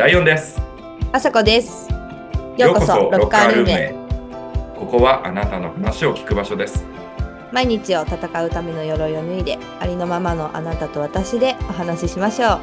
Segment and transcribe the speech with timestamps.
[0.00, 0.58] ライオンです。
[1.12, 1.86] あさこです。
[2.56, 3.94] ようこそロッカールームへ。
[4.74, 6.86] ここはあなたの話を聞く場所です。
[7.52, 12.60] 毎日を戦うための鎧を脱いで、ありのままのあなたと私でお話ししましょう。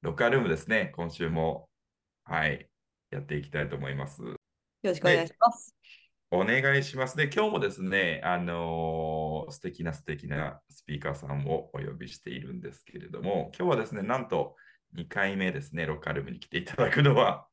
[0.00, 0.90] ロッカールームですね。
[0.96, 1.68] 今週も、
[2.24, 2.66] はい、
[3.10, 4.22] やっていきたいと思います。
[4.22, 4.38] よ
[4.84, 5.74] ろしくお願いします。
[6.30, 7.14] お願いします。
[7.14, 14.56] で、今日もですね、あのー素敵な素敵なスピーカーさんをお呼びしているんですけれども、今日はですね、なんと
[14.96, 17.46] 2回目ですね、ロッカールームに来ていただくのは、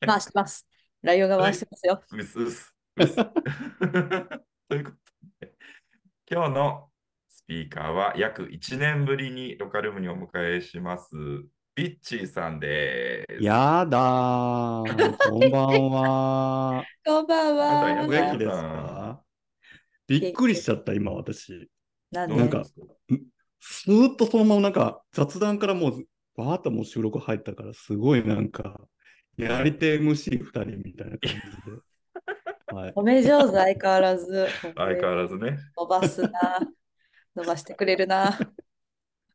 [0.00, 0.68] 回してます。
[1.02, 2.02] ライオンが回してますよ。
[2.12, 2.74] うすうす。
[2.96, 3.22] う すと
[4.74, 4.96] いうこと
[5.40, 5.54] で、
[6.30, 6.90] 今日の
[7.28, 11.10] スピーカーは約1年ぶりにロカルームにお迎えします、
[11.74, 13.44] ビッチーさんです。
[13.44, 15.16] やだー。
[15.28, 16.84] こんばんは。
[17.04, 18.04] こんばんは。
[18.04, 19.22] お元気ですか
[20.06, 21.70] びっくりしちゃった、今私。
[22.10, 22.64] なんなんか
[23.60, 26.04] スーッとそのままなんか雑談からもう、
[26.36, 28.80] わーっともう収録入ったから、すごいなんか、
[29.36, 31.30] やり手 MC2 人みたいな感じ
[31.70, 31.78] で。
[32.74, 32.92] はい。
[32.92, 34.48] 褒め上手相変わらず。
[34.76, 35.58] 相変わらずね。
[35.76, 36.30] 伸ばすな。
[37.34, 38.38] 伸ばしてくれるな。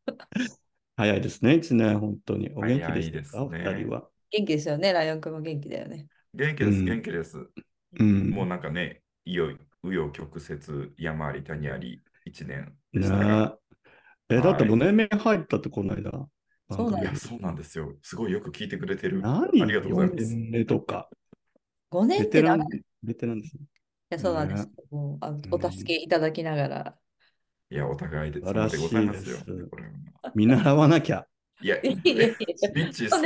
[0.96, 2.52] 早いですね、一年、本当に。
[2.56, 4.10] お元気早でしたか、いですねお二人は。
[4.32, 4.94] 元気ですよね。
[4.94, 6.08] ライオンくんも元気だよね。
[6.34, 7.38] 元気です、うん元気です。
[8.00, 8.30] うん。
[8.30, 13.58] もうなんかね、いよいよ、紆余曲折、山あり谷あり、1年でねしたが。
[14.30, 14.36] え。
[14.36, 16.30] え、だってはい5年目入ったってこの間？
[16.72, 17.94] そうなんいや、そうなんですよ。
[18.02, 19.22] すごいよく聞いてくれてる。
[19.24, 20.66] あ何りがとうございま4す。
[20.66, 21.10] とか。
[21.92, 22.78] 5年って長い。
[22.78, 23.64] い、ベテランですね。
[24.12, 24.70] や、そうなんです。
[24.92, 26.96] もうあお助けいただきながら。
[27.70, 29.38] いや、お互いで、素晴らしい様でございますよ。
[30.36, 31.26] 見習わなきゃ。
[31.62, 33.22] いや、いやいやいやビッチーさん、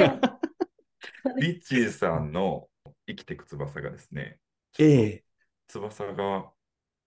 [1.39, 2.67] ビッチーさんの
[3.07, 4.39] 生きてく翼がですね、
[4.77, 5.23] ええ。
[5.67, 6.51] 翼が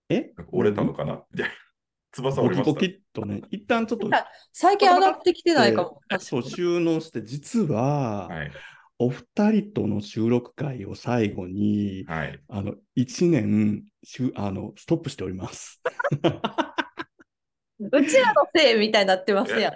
[0.09, 0.33] え？
[0.51, 1.23] 折れたのかな？
[1.33, 1.55] みたいな。
[2.13, 2.75] 翼折れました。
[2.75, 4.11] ポキポキっとね、一旦ちょっと、
[4.53, 6.01] 最近上がってきてないかも。
[6.21, 8.51] そう、収納して、実は、はい。
[9.01, 12.41] お二人との収録会を最後に、はい。
[12.49, 15.81] あの、一年、しゅあの、ストップしております。
[17.81, 19.75] うちらのせいみたいになってますやん。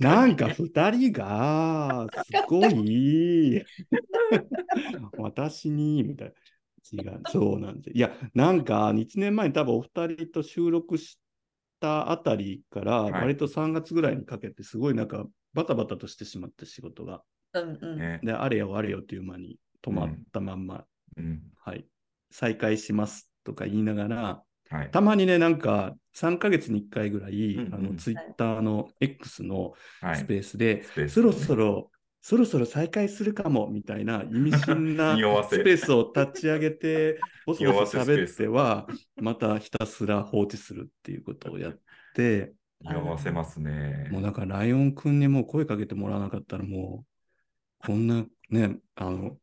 [0.00, 3.62] なんか二人が、すごい、
[5.18, 6.34] 私に、みたいな。
[6.92, 7.96] 違う、そうなんです。
[7.96, 11.18] いや、なんか、1年前に多分お二人と収録し
[11.84, 17.22] たあたりから、はい割と3月ぐらいにかけて、すごいなんか、バタバタとしてしまって仕事が。
[17.52, 17.98] うんうん。
[17.98, 18.20] ね。
[18.22, 20.84] で、あれよあれよっていう間に止まったまんま、
[21.16, 21.42] うん。
[21.62, 21.86] はい、
[22.30, 24.90] 再開しますとか言いながら、はい。
[24.90, 30.16] たまにね、なんか3ヶ月に1回ぐらい、うんうんあのツイッターの X のはい。
[30.16, 31.90] スペースで、スペースそろそろ、
[32.26, 35.12] そろそろ再開するかもみたいな意味深な
[35.46, 38.86] スペースを立ち上げて、 ボソボソ喋っては、
[39.16, 41.78] またひたすら放置するっていうことをやっ
[42.14, 44.08] て、匂わせますね。
[44.10, 47.04] もうだからライオンくんにもう声かけてもらわなかったらも
[47.82, 49.36] う、こんなね、あの、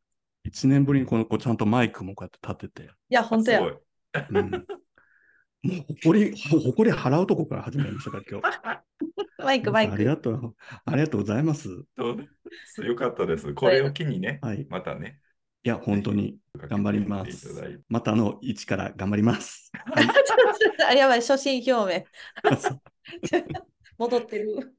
[0.43, 3.61] 1年ぶりにこのこうちゃんとマイクもこうやって立てて、いや、本当や。
[3.61, 4.65] うん
[5.63, 8.83] もう誇り、ほ誇り払うとこから始まりましたから、今日。
[9.43, 10.05] マイク、マイありク。
[10.05, 10.55] がとう、
[10.85, 11.69] ありがとうございます。
[11.97, 12.27] そうで
[12.65, 13.53] すよかったです。
[13.53, 14.61] これを機にね、はい。
[14.61, 15.19] いまたね、
[15.63, 17.79] や、本当に頑張ります。
[17.89, 19.71] またあの一から頑張ります。
[19.73, 20.07] はい
[20.87, 22.05] あ、やばい、初心表明。
[23.97, 24.75] 戻ってる。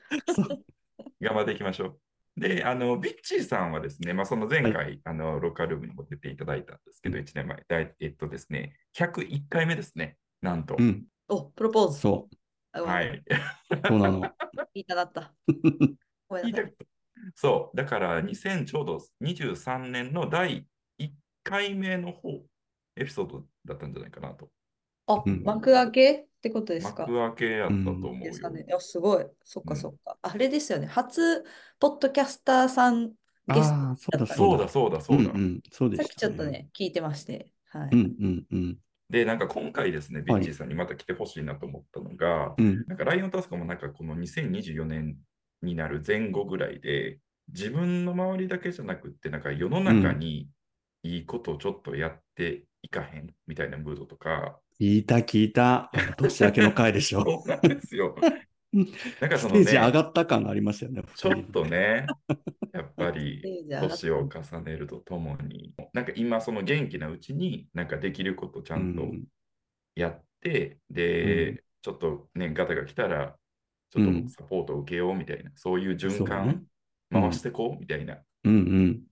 [1.21, 2.41] 頑張っていきましょう。
[2.41, 10.76] で、あの、ビッチーさんはですね、まあ、その前回、あの、ロッカールームにも出ていただいたんですけど、1年前、だいえっとですね、101回目ですね、なんと。
[10.78, 12.00] うん、お、プロポーズ。
[12.00, 12.28] そ
[12.72, 13.16] あごめんはい。
[13.16, 13.25] う、
[13.88, 14.20] そうなの。
[14.75, 15.32] 言いたなった。
[16.28, 16.75] ごめんなさい。
[17.36, 20.66] そう、だから2000ちょうど23年の第
[20.98, 21.12] 1
[21.44, 22.28] 回目の方、
[22.97, 24.50] エピソードだったんじゃないかなと。
[25.06, 26.12] あ、うん幕開け？
[26.12, 27.06] ってことですか？
[27.06, 28.20] 幕開けやったと思うよ。
[28.20, 28.41] です
[28.80, 29.26] すごい。
[29.44, 30.19] そっうんかそっか。
[30.22, 30.86] あれですよね。
[30.86, 31.44] 初
[31.78, 33.12] ポッドキャスターさん
[33.48, 35.30] ゲストああ、そうだだそうだ、そうだ、そうだ。
[35.30, 37.53] うんうん、そうでさっきちしたょっとね、聞いてまして。
[37.66, 37.88] はい。
[37.92, 38.78] うんうんうん
[39.12, 45.18] で、なんか今回ですね、ビはいッチーさんにまた来てほしいなと思ったのが、うんなんかライオンタスカもなんかこの2024年
[45.60, 50.48] になる前後ぐらいで、自分の周りだけじゃなくって、なんか世の中に
[51.03, 55.91] いいことをちょっとやっていかへんみたいなムードとか、聞いた聞いた。
[56.16, 57.22] 年明けの回でしょ。
[57.24, 58.42] そうなんですようん。
[59.21, 61.03] なんかそのねステージ、上がった感がありましたよね。
[61.15, 62.07] ちょっとね、
[62.72, 69.24] やっぱり年を重ねるとともに、なんか今その元気なうちに、なんかできることちゃんとうん
[69.95, 73.36] やって、で、うんちょっとね、ガタが来たら、
[73.91, 76.65] ちょっとサポートを受けようみたいな、そういう循環
[77.10, 79.03] 回してこうみたいなうん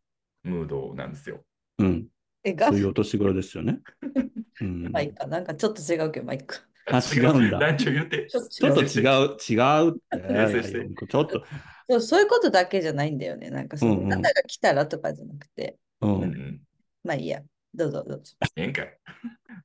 [0.45, 1.45] ムードなんですよ。
[1.79, 2.07] うんうん。
[2.45, 3.81] え、ガそういうお年頃ですよね。
[4.63, 5.27] うんマイクか。
[5.27, 6.70] なんかちょっと違うけど、マイク。
[6.87, 8.27] あ違うんだ団長言って。
[8.27, 8.87] ちょっちょっと違
[9.27, 10.89] う、違うって。
[11.09, 11.45] ちょっと、
[11.91, 13.51] そうそういうことだけじゃないんだよね。
[13.51, 14.87] なんかその、うんうんあなたが来たら？
[14.87, 15.79] とかじゃなくて。
[16.01, 16.07] う。
[16.07, 16.61] うんうんん。
[17.05, 17.43] まあいいや。
[17.75, 18.35] どうぞどうぞ。
[18.57, 18.99] ええんかい。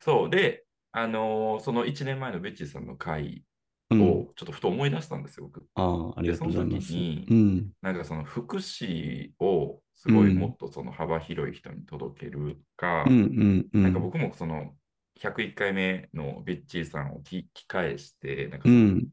[0.01, 0.29] そう。
[0.29, 3.44] で、あのーその1年前のベッチーさんの回
[3.91, 5.63] うん、をちょっとふと思い出したんですよ、僕。
[5.75, 6.88] ああ、ありがとうございます。
[6.88, 7.71] でその時にうん。
[7.81, 13.83] なんかその福祉をすごいうんもっとその幅広い人に届けるか、うんうんうん。
[13.83, 14.73] なんか僕もその
[15.21, 19.07] 101回目のベッチーさんを聞き返して、なんかその,、うん。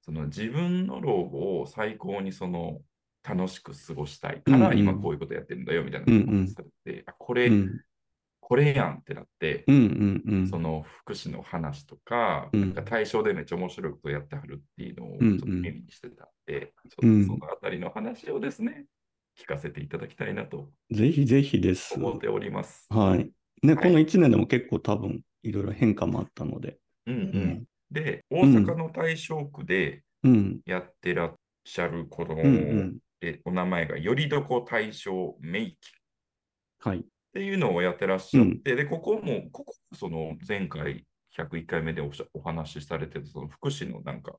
[0.00, 2.80] その自分の老後を最高にその
[3.22, 7.80] 楽しく過ごしたいから、うんうん今こういうことやってるんだよみたいなことされて、あこれ、うん
[8.44, 10.48] これやんってなって、うんうんうん。
[10.48, 18.84] その福祉の話とか、うんなんか対象でめっちゃ面白いことやってはるっていうのをちうんうんょっと耳にしてたんで、うんっとそのあたりの話をですね、
[19.38, 21.94] 聞かせていただきたいなとぜひぜひです。
[21.94, 22.86] 思っております。
[22.90, 23.30] はい。
[23.62, 26.78] ね、はいこの1年でも結構多分いろいろ変化もあったので。
[27.06, 30.60] うんううんん、で、大阪の大正区でうん。
[30.66, 31.34] やってらっ
[31.64, 32.48] しゃるこの、うんう
[32.84, 32.98] ん。
[33.20, 35.92] えお名前がよりどこ大正メイキ
[36.80, 36.98] はい。
[36.98, 37.02] っ
[37.32, 41.06] ていうのをやってらっしゃって、で、ここも、ここもその前回
[41.36, 44.36] 101回目でおしゃお話しされてたその福祉のなんか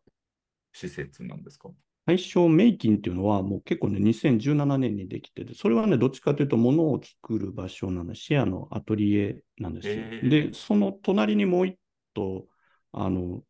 [0.74, 1.70] 施設なんですか？
[2.06, 9.94] 対象メイキンっていうのはもう結構ね、2017年にできてて、それはね、どっちかというと物を作る場所なので、シェアのアトリエなんですよ。
[9.94, 11.78] へーで、その隣にもう一
[12.14, 12.46] 棟、
[12.92, 13.42] あの、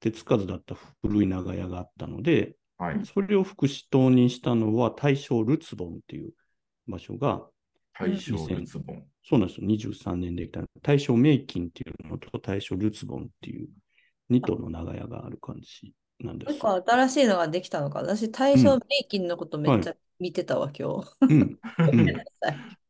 [0.00, 3.06] 手つかずだった古い長屋があったので、はい。
[3.06, 6.32] それを福祉棟にしたのは大正ルツボンっていう
[6.86, 7.46] 場所が、
[7.98, 9.04] 大正ルツボン。
[9.24, 13.68] そうなんですよ、23年できた大正メイキンっていうのと大正ルツボンっていう
[14.30, 18.00] 2棟の長屋がある感じなんですなんか新しいのができたのか。
[18.00, 21.16] 私、対象メイキンのことめっちゃ見てたわ、今日。
[21.28, 21.58] うん。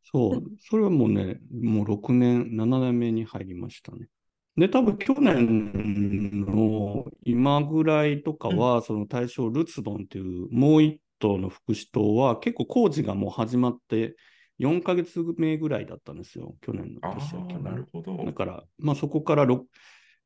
[0.04, 4.08] そう、それはもうね、もう6年、7年目に入りましたね。
[4.56, 14.14] で、多分去年の今ぐらいとかは、その大正ルツボンっていうもう一棟の福祉棟は結構工事がもう始まって
[14.58, 18.16] 4ヶ月目ぐらいだったんですよ、去年のあ年明けあ、なるほど。
[18.26, 19.66] だから、まあそこからろ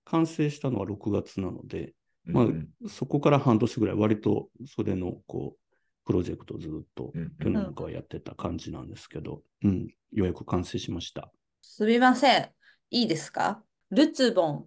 [0.04, 1.94] 完成したのは6月なので、
[2.26, 5.58] まあうんそこから半年ぐらい割とそれのこう、
[6.04, 11.30] プロジェクトをずっとうん去年からやってた感じなんですけど、うん、ようやく完成しました。
[11.62, 12.50] すみません。
[12.90, 13.62] いいですか？
[13.90, 14.66] ルツボン。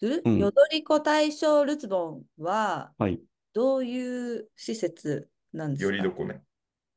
[0.00, 3.20] ルうんよどりこ大正ルツボンははい。
[3.52, 5.90] どういう施設なんですか？
[5.90, 6.42] よりどこね。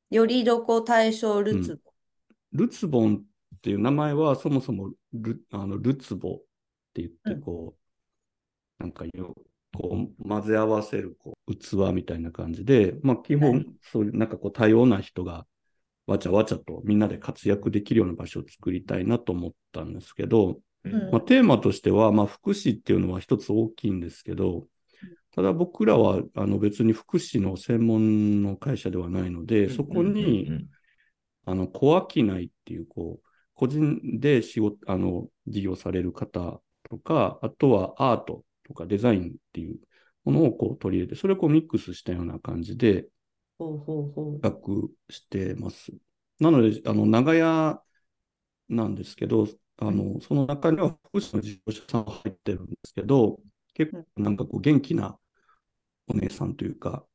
[0.09, 1.91] よりどこ大正ルツボ
[2.53, 3.23] ルツボン
[3.55, 6.37] っていう名前はそもそもルあのルツボっ
[6.93, 7.75] て言って、うんこ
[8.79, 9.35] う、なんかよ
[9.73, 13.65] こう混ぜ合わせるこう器みたいな感じで、まあ基本、はい。
[13.81, 15.45] そういうなんかこう多様な人が
[16.07, 20.93] わちゃわちゃとみんなで活躍できるような場所を作りたいなと思ったんですけど、うん。
[20.93, 24.67] うんまあ、テーマとしては、まあ、福祉っていうのは一つ大きいんですけど、
[25.33, 30.53] ただ僕らはあの別に福祉の専門の会社ではないので、そこに、うん。
[30.53, 30.67] うん。
[31.45, 39.79] あの、小商いっていう、こう、個人で仕事、あの、事業される方とか、あとはアートとかデザインっていう
[40.23, 43.07] ものをこう取り入れて、それをこうミックスしたような感じで。
[43.59, 45.91] 企画してます。
[46.39, 47.81] なので、あの、長屋
[48.69, 49.47] なんですけど、
[49.77, 53.39] あの、その中には福祉の事業者さんが入ってるんですけど、
[53.73, 55.17] 結構なんかこう元気な
[56.07, 57.05] お姉さんというか、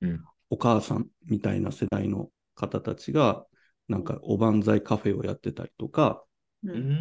[0.00, 3.46] うんお母さんみたいな世代の方たちが、
[3.88, 6.22] なんかおばんざいカフェをやってたりとか、
[6.64, 6.98] ううん。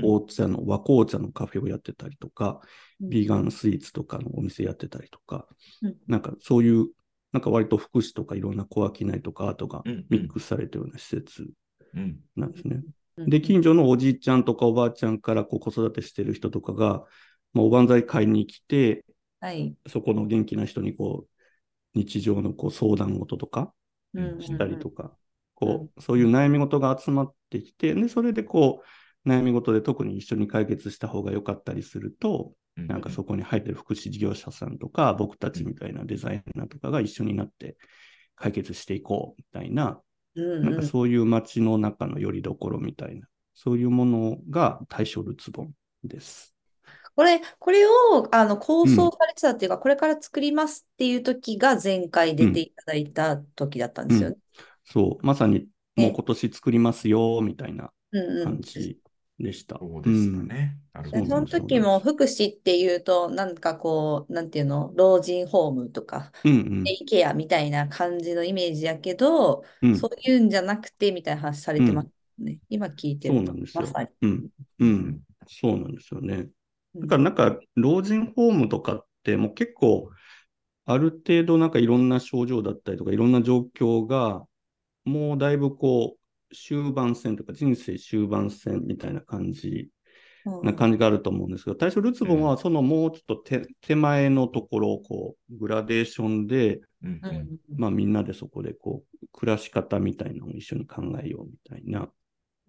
[0.00, 2.60] 紅茶の、和紅茶のカフェをやってたりとか、
[3.00, 3.08] うん。
[3.10, 5.46] ビーガンスイーツとかのお店やってたりとか、
[5.82, 5.96] うん。
[6.06, 6.88] なんかそういう、
[7.32, 11.48] なんか割と福祉とかいろんな小商いとかアートがうんミックスされてるような施設
[11.94, 12.20] うん。
[12.36, 12.82] なんですね。
[13.16, 13.30] うん。
[13.30, 17.04] で、近所のおじいちゃんとかおばあちゃんからこう子育てしてる人とかが、
[17.52, 19.04] まあ、おばんざい買いに来て、
[19.40, 19.76] はい。
[19.88, 23.72] そこの元気な人にこう、日常のこう相談事とか
[24.14, 24.38] うん。
[24.40, 25.16] したりとか、
[25.54, 28.82] こう、そういう悩み事が集まってきて、で、それでこ
[29.24, 32.86] う、悩み事で特に一緒に解決した方が良かったりすると、うん。
[32.88, 37.76] なんかそこに入ってる福祉事業者さんとか、僕たちみたいなデザイナーとかが一緒になって
[38.36, 40.00] 解決していこうみたいな、
[40.36, 46.54] うんなんかそういう街の中の拠り所みたいな、そういうものが対象ルツボンです。
[47.14, 54.36] これ、これをあの構想されてたっていうか、これから作りますっていう時が前回出ていただいた時だったんですよね。
[54.84, 58.44] そう、まさにねもう今年作りますよ、みたいなうんうん。
[58.44, 58.98] 感じ
[59.38, 59.78] でした。
[59.78, 60.78] そうでしたね。
[60.92, 61.22] なるほど。
[61.22, 66.84] でその時も福祉っていうと、なんかこう、なんていうの、老人ホームとか、うんうん。
[66.84, 69.96] デイケアみたいな感じのイメージやけど、うん。
[69.96, 72.58] そういうんじゃなくてみたいな話されてますね。
[72.68, 73.82] 今聞いてるとそうなん、ですよ。
[73.82, 74.08] まさに。
[74.22, 74.48] うん、
[74.78, 76.48] うん、そうなんですよね。
[76.96, 80.10] だからなんか、老人ホームとかってもう結構、
[80.86, 84.46] ある程度なんかいろんな症状だったりとか、いろんな状況が、
[85.04, 86.16] もうだいぶこ
[86.50, 89.90] う、終盤戦とか人生終盤戦みたいな感じ
[90.44, 90.62] うん。
[90.66, 97.20] な感じがあると思うんですけど、対象ルツボンはそのもうちょっと手手前のところをこう、グラデーションで、うん。
[97.22, 97.36] うん。
[97.36, 102.08] うんまあみんなでそこでこう、暮らし方みたいなのを一緒に考えようみたいな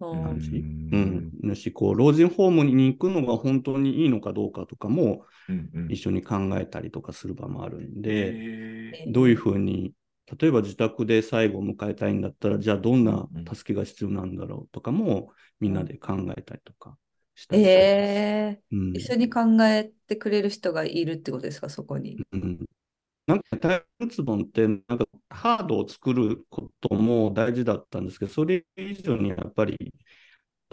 [0.00, 0.66] うん感じ。
[0.92, 1.30] ううん。
[1.46, 1.48] ん。
[1.48, 5.88] だし、こう、老人ホームに行くのが本当にいいのかどうかとかもうんうん。
[5.90, 9.92] 一緒に考えたりとかする場もあるんで、へどういうふうに、
[10.40, 13.40] 例えば自宅で最後を迎えたいんだったら、じゃあどんなうん。
[13.40, 16.98] うん助けが必要なんだろうとかもみんなで考えたりとか
[17.34, 18.24] したりしえてます。
[18.94, 22.18] ー、一緒に考えてくれる人がいるってことですか、そこに。
[22.32, 22.42] うん。
[22.42, 22.66] うん
[23.26, 29.76] なんか、タイルツボンって、なんか、ハードを作ることも大事だったんですけど、それ以上にやっぱり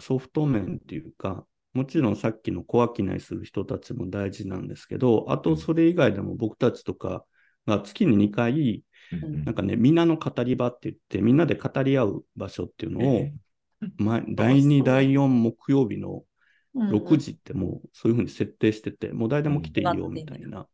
[0.00, 7.24] ソフト面っていうか、もちろんさっきの小商いする人たちも大事なんですけど、あとそれ以外でも僕たちとか
[7.66, 8.82] が月に2回、うんうん
[9.44, 13.28] なんかね、みんなの語り場って言って、みんなで語り合う場所っていうのを
[14.34, 16.24] 第2、第4木曜日の
[16.74, 20.66] うん6時ってもうそういうふうに設定してて、もう誰でも来ていいよみたいな。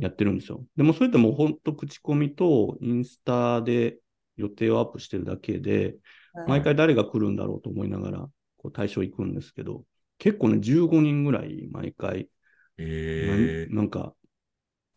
[0.00, 0.64] やってるんですよ。
[0.76, 3.98] でもそれでも本当口コミとインスタで
[4.36, 5.96] 予定をアップしてるだけで、
[6.34, 6.48] はい。
[6.48, 8.18] 毎回誰が来るんだろうと思いながら、
[8.58, 9.84] こう対象行くんですけど、
[10.18, 12.28] 結構ね、15人ぐらい毎回、
[12.76, 14.14] えななんか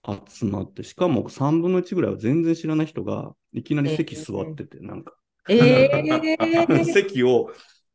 [0.06, 5.14] 集まって、しかも3分の1ぐらいは全然知らない人がいきなり席座ってて、なんか、
[5.50, 7.52] えー、 席を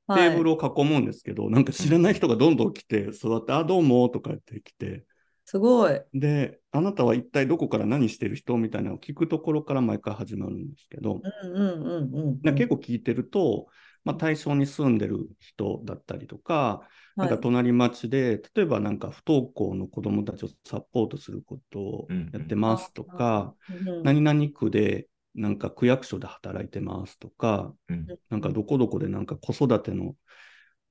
[0.09, 0.55] テーブルを。
[0.57, 5.05] を囲むんですけど、なんか知らない人がどんどん来て、座って、あ、どうもとか言って来て、
[5.45, 6.01] すごい。
[6.15, 12.41] で、あなたは一体どこから何してる人みたいなのを聞くところから毎回始まるんですけど、うんうんうんうん。
[12.43, 13.67] なんか結構聞いてると、
[14.05, 16.89] まあ、対象に住んでる人だったりとか、
[17.21, 17.43] なんかはい。
[17.43, 28.19] 隣町で、例えばなんか不登校の子どもたちをサポートすることをやってますとか、うん何々区でなんか区役所で働いてますとか、うん。
[28.31, 30.17] なんかどこどこでなんか子育ての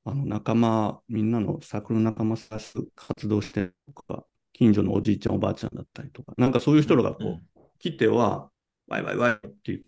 [0.03, 7.41] あの仲間、みんなのサークルの仲間探す活動してるとか、近所のおじいちゃんおばあちゃんだったりとか、なんかそういう人らがこう、うん。
[7.80, 8.50] 来ては、
[8.88, 9.80] ワイワイワイって言っ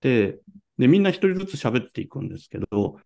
[0.00, 0.40] て、
[0.78, 2.98] で、みんな一人ずつ喋っていくんですけど、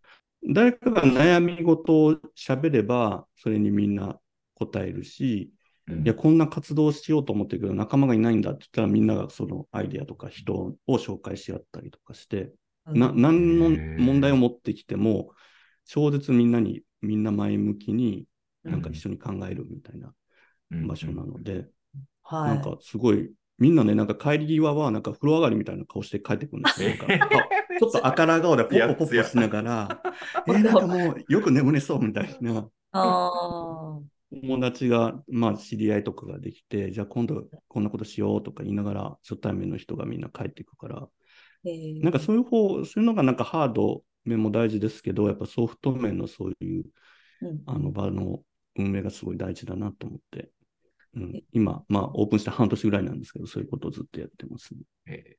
[0.53, 4.19] 誰かが悩み事を喋れば、それにみんな
[4.55, 5.53] 答えるし、
[5.89, 6.05] うん。
[6.05, 12.53] いや、こんな活動しようと思ってるけど、仲間がいないんだって言ったら、みんながそのアイデアとか人を紹介し合ったりとかして、
[12.93, 13.23] な、うん。
[13.23, 15.33] 何の問題を持ってきても、
[15.85, 18.27] 超絶みんなに、みんな前向きに、
[18.65, 18.95] なんかうん。
[18.95, 20.15] 一緒に考えるみたいな
[20.71, 20.89] うん。
[20.89, 21.69] 場所なので、
[22.23, 22.50] はい。
[22.50, 26.88] なんかすごい、みんなね、なんか帰り際は、なんか風呂上がりみたいな顔して帰ってくるんですよ。
[26.88, 30.02] なんか あちょっと赤ら顔でポッポポッポしながら、
[30.49, 32.69] えーなんかもうよく眠れそうみたいな。
[32.93, 34.00] ああ。
[34.33, 41.09] 友達が、まあ知り合いとかができて、じゃあ今度こんなことしようとか言いながら、初対面の人がみんな帰っていくから、
[41.64, 42.02] えー。
[42.02, 46.85] なんかそういう方、そういうのがなんかハード面も大事ですけど、やっぱソフト面のそういう
[47.43, 47.62] うん。
[47.67, 48.43] あの場の
[48.76, 50.50] 運営がすごい大事だなと思って、
[51.14, 54.81] うん、今、まあオープンして半年ぐらいなんですけど、そういうことをずっとやってます、ね。
[55.07, 55.37] え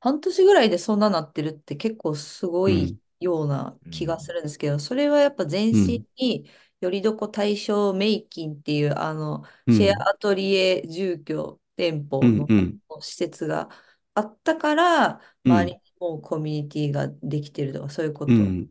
[0.00, 2.74] 半年ぐらいでそんななってるって結構すごうん。
[2.74, 6.48] いような気がするんですけど、それはやっぱ全身に
[6.80, 9.74] よりどこ対象メイキンっていうあのうん。
[9.74, 13.02] シェアアトリエ住居店舗のうんうん。
[13.02, 13.68] 施設が
[14.14, 15.52] あったからうん。
[15.52, 18.32] 周りにもうコミュニティができてるとかそういうこと。
[18.32, 18.68] うん、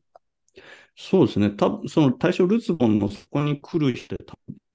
[0.95, 1.51] そうですね。
[1.51, 4.15] 多分その対象ルツボンのそこに来る人、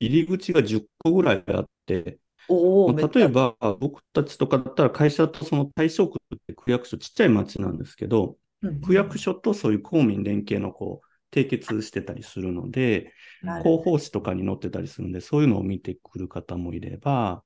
[0.06, 2.18] 入り口が10個ぐらいあって、
[2.48, 8.38] おお、まあ例えば僕たちとかだったら会社とその対象区って区役所ちっちゃい町なんですけど、
[8.82, 13.12] 区役所とそういう公民連携のこう締結してたりするので、
[13.58, 17.44] 広報誌とかに載ってたりするんで、そういうのを見てくる方もいれば、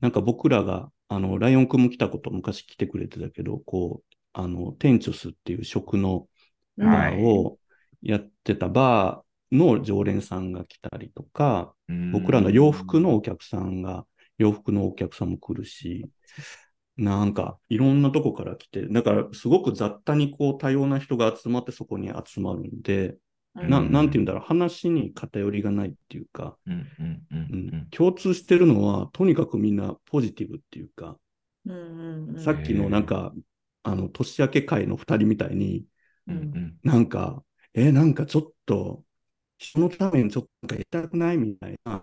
[0.00, 6.28] なんか僕らが、あの、ライオンくんも来たこと昔来てくれてたけど、こう、あの、テンチョスっていう食の
[6.76, 7.58] うんバーを
[8.02, 9.23] やってたバー
[9.54, 14.06] の常連さんが来たりとか、うん僕らの洋服のお客さんが、
[14.38, 16.08] 洋服のお客さんも来るし、
[16.96, 23.16] なんかいろんなとこから来て、だからすごく雑多にこう多様な人が集まってそこに集まるんで、
[23.54, 23.92] なうん。
[23.92, 26.56] なんて言うんだろう、話に偏りがないっていうか、
[27.90, 31.18] 共通してるのは、とにかくみんなポジティブっていうか、
[32.38, 33.32] さっきのなんか、
[33.82, 35.84] あの、年明け会の二人みたいに、
[36.26, 36.78] うんうん。
[36.82, 37.42] なんか、
[37.74, 39.04] え、なんかちょっと、
[39.58, 42.02] 人のためにちょっとなんかやりたくないみたいな、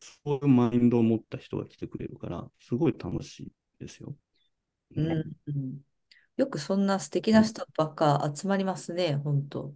[0.00, 4.14] そういうマインドを持った人が来てくれるから、すごい楽しいですよ。
[4.96, 5.06] うん
[5.46, 5.78] うん
[6.38, 9.74] よくそんな素敵な人ばっか集まりますね、本当。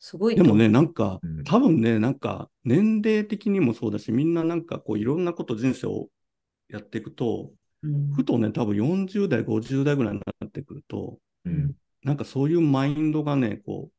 [0.00, 0.36] すごい。
[0.36, 6.08] でもね、なんかうん、多分ね、なんか、年齢的にもそうだし、みんななんかこう、いろんなこと人生を
[6.68, 11.72] やっていくと、うんふとね、多分40代、50代ぐらいになってくると、うん。
[12.02, 13.92] なんかそういうマインドがね、こう、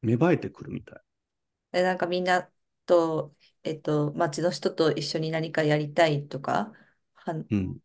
[0.00, 1.00] 芽生えてくるみたい。
[1.72, 2.50] え、なんかみんな
[2.86, 6.72] と、えっと、町の人と一緒に何かやりたいとか、
[7.14, 7.80] はうん。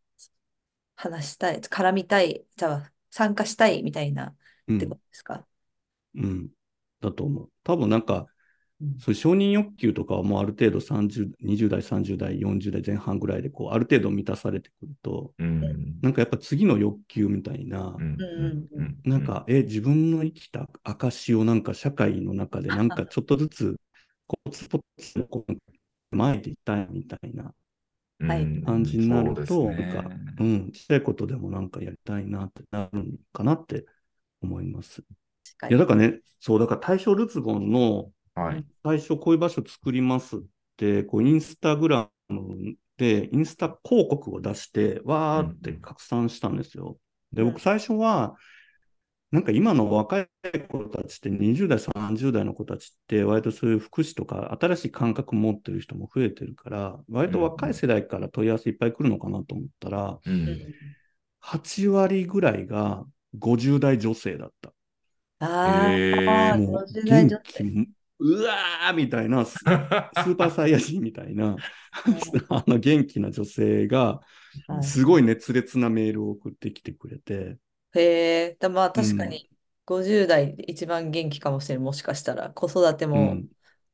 [0.95, 4.27] 話したい、絡みたい、じゃあ参加したいみたいな
[4.67, 5.01] うんってこと。
[5.01, 5.45] ですか？
[6.15, 6.49] うん。
[7.01, 7.51] だと思う。
[7.63, 8.31] 多分なんか、うん
[8.99, 15.99] そういう承認欲求とかはもうある程度30、20代、30代、40代前半ぐらいで、こう、ある程度満たされてくると、うん。
[16.01, 18.17] なんかやっぱ次の欲求みたいな、うん。
[18.21, 23.75] うんなんか、え、自分の生きた証をなんか社会の中でなんかちょっとずつ、
[24.27, 27.53] コツコツこう前でいきたいみたいな
[28.19, 29.93] 感じになると、そうですね。
[29.93, 30.09] なんか、
[30.39, 33.85] うん、ちっちゃいことでもなんかやりたいなってなるのかなって
[34.41, 35.03] 思います。
[35.69, 38.11] いや、だからね、そう、だから大正ルツボンの
[38.45, 38.65] はい。
[38.83, 40.39] 最初こういう場所作りますっ
[40.77, 46.99] て、こうインスタグラムでインスタ広告を出して、わーって拡散したんですよ。
[47.33, 48.35] で、うん僕最初は、
[49.31, 50.27] なんか今の若い
[50.69, 60.95] 子たちって20代、30代の子たちって割とそういう福祉とか新しい感覚持ってる人も増えてるから、割と若い世代から問い合わせいっぱい来るのかなと思ったら、ううんん。
[61.39, 63.05] 8割ぐらいが
[63.39, 64.73] 50代女性だった。
[65.39, 67.65] あへあ、ーもう50代元女性。
[67.65, 67.89] 気、
[68.21, 69.53] うわーみたいな、ス
[70.13, 71.59] スーパーサイヤ人みたいな、
[72.49, 74.21] あの元気な女性が、
[74.67, 74.93] はい。
[74.93, 77.57] すごい熱烈なメールを送ってきてくれて、
[77.93, 78.01] へ
[78.51, 79.49] え、だまあ確かに
[79.85, 81.83] 50代で一番元気かもしれない。
[81.85, 82.49] もしかしたら。
[82.51, 83.47] 子育てうもん、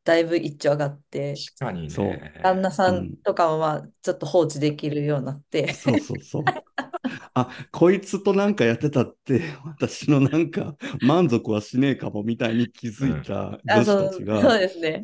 [0.07, 1.91] だいぶ一丁上がって、確かにね。
[1.91, 6.57] そう旦那さうんんとかもまあちょっと放置できるようになって、そうそうそう。
[7.33, 15.03] あ、こいつとなんかやってたって、私のなんか満足はしねえかもみたいに気づいたあ、女そう、そう子たちが、ですね。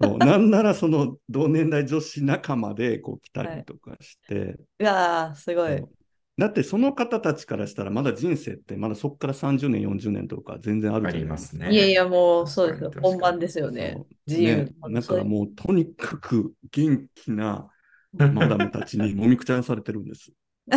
[0.00, 6.03] そうなんならその同年代女子仲間でこう来たりとかして、うわー、すごいそう。
[6.36, 11.64] だってその方たちからしたらまだ人生ってまだそこから30年、40年とか全然あるあじゃないですか。
[11.64, 11.74] りますね。
[11.74, 12.90] いやいや、もうそうですよ。
[13.00, 13.96] 本番ですよね。
[14.26, 17.68] 自由ね、だからもうとにかく元気な
[18.12, 20.32] マダムたちにもみくちゃにされてるんです。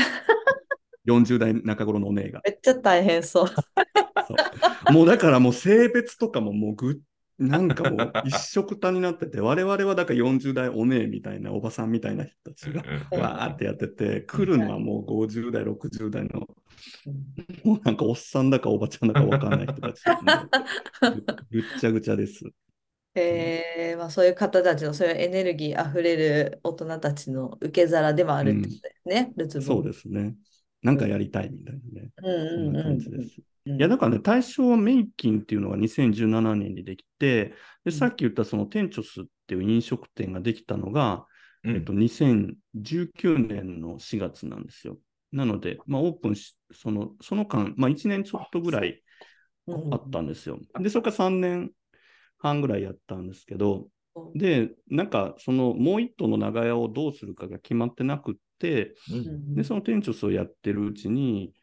[1.08, 2.42] 40代中頃のお姉が。
[2.46, 3.48] めっちゃ大変そう。
[3.48, 3.56] そ
[4.90, 7.00] うもうだからもう性別とかももうぐ
[7.38, 16.48] なんかもう一色たになってて、我々はだから40代お姉みたいなおばさんみたいな人たちがうんわーってやってて、来るのはもう50代、60代の
[17.06, 17.70] うん。
[17.70, 20.04] もうなんかおっさんだかおばちゃんだかわかんない人たち
[21.52, 22.44] ぐ ぐっちゃぐちゃです。
[23.16, 29.66] えーまあ、そういう方たちのそういうエネルギーあふれる大人たちの受け皿でもあるってことですね、ルツボ。
[29.66, 30.36] そうですね。
[30.82, 32.12] なんかやりたいみたいなね。
[32.24, 33.36] うんそんな感じです。
[33.40, 33.44] うん
[33.76, 41.26] いや、だからね、対象メイキンっていうのが2017年にできて、でさっき言ったそのテンチョスっていう飲食店ができたのが、
[41.66, 44.98] うんえっと、2019年の4月なんですよ。
[45.34, 49.02] なので、まあ、オープンし、その、その間、まあ、1年ちょっとぐらい
[49.68, 50.60] うんあったんですよ。
[50.80, 51.72] で、それから3年
[52.38, 58.96] 半ぐらいやったんですけど、うんで、なんか、その、もう一頭の長屋をどうするかが決まってなくっで、
[59.64, 61.54] その店長スをやってるうちに、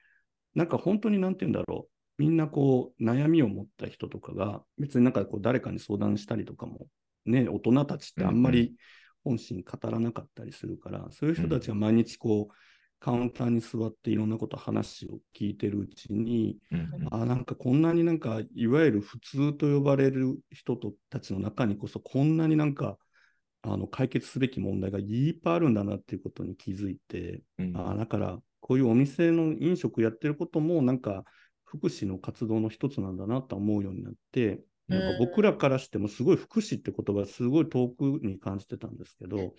[0.54, 1.94] なんか本当になんて言うんだろう。
[2.16, 6.86] みんなこう、悩みを持った人とかが、別になんかこう、誰かに相談したりとかも、
[7.26, 8.76] ね、大人たちってあんまり
[9.24, 12.54] 本心語らなかったりするから、そういう人たちが毎日こう、
[13.00, 22.96] カウンターに座っていろんなこと話を聞いてるうちに、うんあなんかこんなになんか、いわゆる普通と呼ばれる人とたちの中にこそ、こんなになんか、
[23.66, 27.72] あの解決すべき問題がいっぱいあるんだなっていうことに気づいて、うん。
[27.74, 31.24] あだから、こういうお店の飲食やってることも、なんか、
[31.64, 39.54] 福祉の活動の一つなんだなと思うようになって、なんか僕らからしてもすごい福祉って言葉すごい遠くに感じてたんですけど、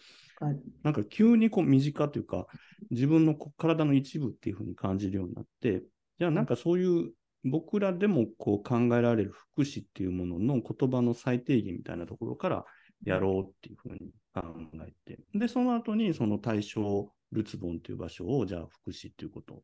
[0.84, 2.46] なんか急にこう身近というか、
[2.92, 5.84] 自分の体の一部っていうふうに感じるようになって、
[6.20, 7.12] じゃあなんかそういう
[7.44, 12.66] 僕らでもこう考えられる福祉っていうものの言葉の最低限みたいなところから
[13.04, 14.42] やろうっていうふうに考
[14.88, 19.64] えて、で、その後にその対象ルツボンという場所をじゃあ福祉っていうことを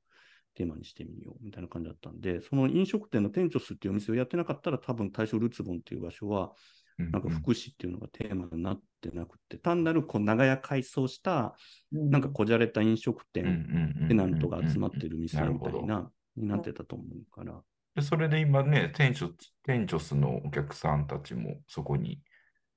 [0.56, 6.52] テーマにしてみようみたいな感じだったんで、その飲食店の店長スっていうお店をやってなかったら多分対象ルツボンっていう場所は
[6.98, 11.56] なんか福祉っていうのがテーマになってなくて、単なるこう長屋改装した
[11.92, 17.60] なんかこじゃれた飲食店、テナントが集まってる店みたいな、になってたと思うから。
[17.96, 19.30] でそれで今ね、店長
[19.66, 22.22] 店長スのお客さんたちもそこに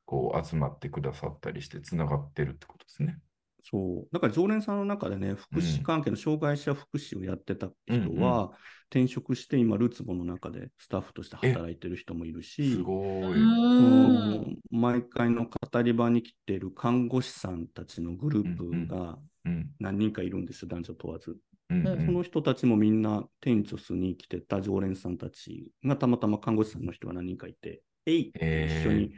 [0.05, 3.19] こう集まってくださったりしてつながってるってことですね。
[3.61, 4.09] そう。
[4.13, 8.53] だから常連さんの中でね、福祉関係の障害者福祉をやってた人うんは、
[8.91, 14.59] 転職して今、ルツボの中でスタッフとして働いてる人もいるし、すごい。
[14.71, 19.71] 毎回の語り場に来てる看護師さんたちのグループがうん。
[19.79, 21.31] 何人かいるんですよ、男女問わず。
[21.71, 29.13] うんうんその人たちもみんなテンチョスに来てた常連さんたちがたまたま看護師さんの人が何人かいて、えい一緒に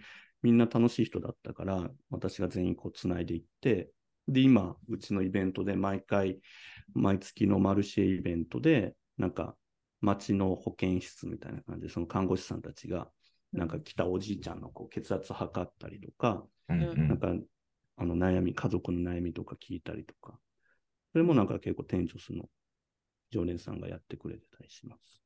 [0.47, 3.91] みんな楽しい人だったから、私が全員こうつないでいって、
[4.29, 6.39] で、今、うちのイベントで毎回、
[6.95, 9.57] 毎月のマルシェイベントで、なんか、
[10.01, 13.11] 町の保健室みたいな感じで、その看護師さんたちが、
[13.53, 17.35] なんか来たおじいちゃんのこう血圧測ったりとか、うんうんなんか、
[17.97, 20.39] あの悩み、家族の悩みとか聞いたりとか、
[21.11, 22.45] それもなんか結構店長スの
[23.33, 25.26] 常連さんがやってくれてたりします。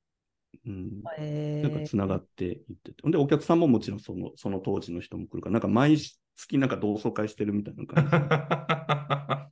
[0.67, 1.03] うん。
[1.19, 3.11] えなんかつながっていってて。
[3.11, 5.99] で、お客さんももちろんそのその当時の人も来るから、なんか毎
[6.37, 9.51] 月なんか同窓会してるみたいな感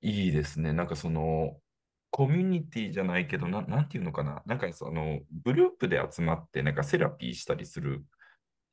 [0.00, 0.04] じ。
[0.08, 0.72] いいですね。
[0.72, 1.58] なんかその、
[2.10, 4.42] コミュニティじゃないけど、ななんていうのかな。
[4.46, 8.04] なんかその、グループで集まって、なんかセラピーしたりする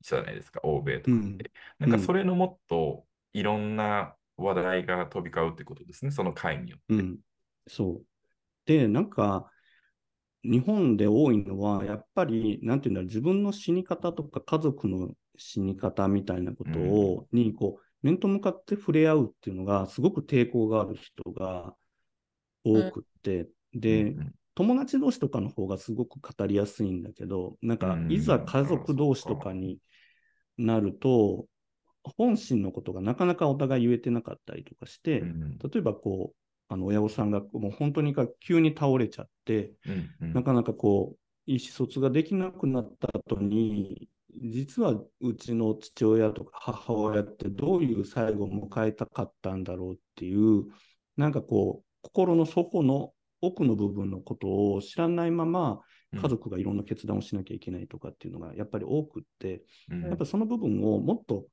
[0.02, 1.52] じゃないですか、欧米とかって。
[1.80, 6.86] なんかそれのもっといろんな話題が飛び交うってことですね、その会によって。
[6.96, 7.20] うん。
[7.68, 8.06] そう。
[8.66, 9.52] で、なんか、
[10.44, 21.76] 日本で多いのは、やっぱり、なんていうんだろう、自分の死に方とか家族の死に方みたいなことを、に、こう、面と向かって触れ合うっていうのが、すごく抵抗がある人が
[22.64, 24.34] 多くって、で、うん。
[24.54, 28.12] 友達同士とかの方がすごく語りやすいんだけど、なんかう、ん。
[28.12, 29.80] いざ家族同士とかに
[30.58, 31.48] なると、
[32.18, 35.60] 本心のことがなかなかお互い言えてなかったりとかして、うん。
[35.60, 36.41] 例えばこう、
[36.72, 40.34] あの親御さんがもう本当にか急に倒れちゃって、うんうん。
[40.34, 44.08] なかなかこう、意思疎通ができなくなった後に、
[44.42, 50.64] 実はうちの父親とか母親ってどういう最後を迎えたかったんだろうっていう、
[51.18, 55.82] なんかこう、心の底の奥の部分のことを知らないまま、
[56.16, 60.04] 家族がいろんな決断をしなきゃいけないとかっていうのがやっぱり多くって、うん。
[60.04, 61.48] やっぱその部分をもっと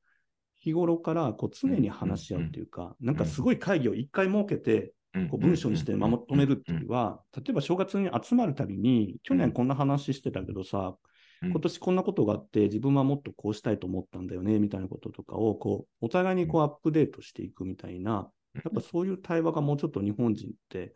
[0.55, 4.93] 日頃からこう常に話し合うっていうか、なんかすごい会議を一回設けて、
[5.27, 10.97] こう文章にしてまとめるっていうよりは、例えば正月に集まるたびに、去年こんな話してたけどさ、
[11.43, 11.51] うん。
[11.51, 20.95] 今年こんなことがあって、自分はもっとこうしたいと思ったんだよね、みたいなこととかを、こう、お互いにこうアップデートしていくみたいな、やっぱそういう対話がもうちょっと日本人って、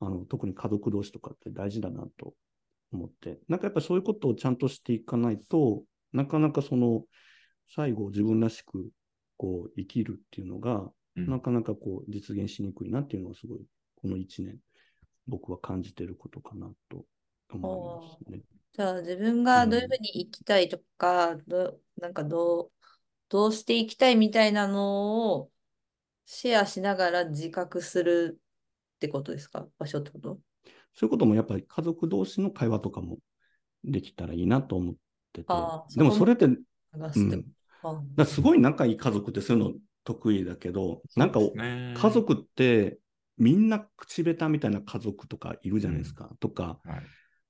[0.00, 2.34] あの、特に家族同士とかって大事だなと
[2.92, 7.04] 思って、なんかやっぱそういうことをちゃんとしていかないと、なかなかその、
[7.68, 8.90] 最後自分らしく、
[9.36, 10.90] こう、生きるっていうのが、うん
[11.26, 13.60] なかなかこう、実現しにくいなっていうのはすごい、
[13.96, 14.58] この1年、
[15.26, 17.04] 僕は感じてることかなと
[17.52, 18.42] 思いますね。
[18.72, 22.70] じゃあ自分がどういうふうに生きたいとか、どなんかどう、
[23.28, 25.50] どうしていきたいみたいなのを
[26.24, 28.40] シェアしながら自覚する
[28.96, 29.66] ってことですか？
[29.78, 30.38] 場所ってこと？
[30.94, 33.18] そういうこともやっぱり家族同士の会話とかも
[33.84, 34.94] できたらいいなと思っ
[35.32, 35.46] てて。
[35.96, 36.46] でもそれって、
[38.24, 39.72] すごい仲いい家族ってそういうの
[40.14, 41.40] 得意だけど、なんか
[41.94, 42.98] 家族って
[43.36, 46.30] みんな口下手みたいな家族とかいるじゃないですか。
[46.40, 47.00] とか、はい。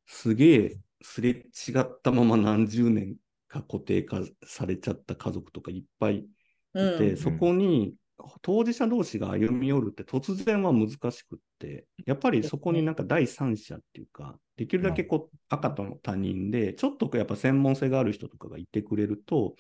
[0.07, 1.45] すげえすれ違
[1.81, 3.17] ったまま何十年
[3.47, 6.29] か固定化されちゃった家族とかいっぱいい
[6.75, 6.99] うん。
[6.99, 7.95] て、そこに
[8.43, 19.55] 当事者同士が歩み寄るって突然は難しくって、やっぱりそこになんか第三者っていうか、できるだけこう赤との他人で、ちょっとやっぱ専門性がある人とかがいてくれると、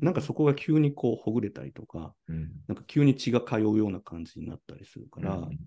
[0.00, 2.52] なんかそこが急にこうほぐれたりとか、うん。
[2.68, 5.58] なんか急に血が通うような感じになったりするから、うん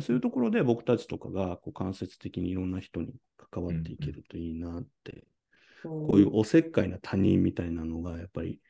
[0.00, 3.14] そういうところで僕たちとかがこう間接的にいろんな人に
[3.52, 5.24] 関わっていけるといいなって、
[5.84, 8.60] ここういうおせっかいな他人みたいなのがやっぱり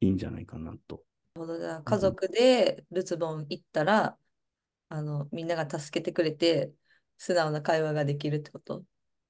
[0.00, 1.02] いいんじゃないかなと。
[1.84, 4.16] 家族でルツボン行ったら、
[4.88, 6.72] あの、みんなが助けてくれて、
[7.18, 8.84] 素直な会話ができるってこと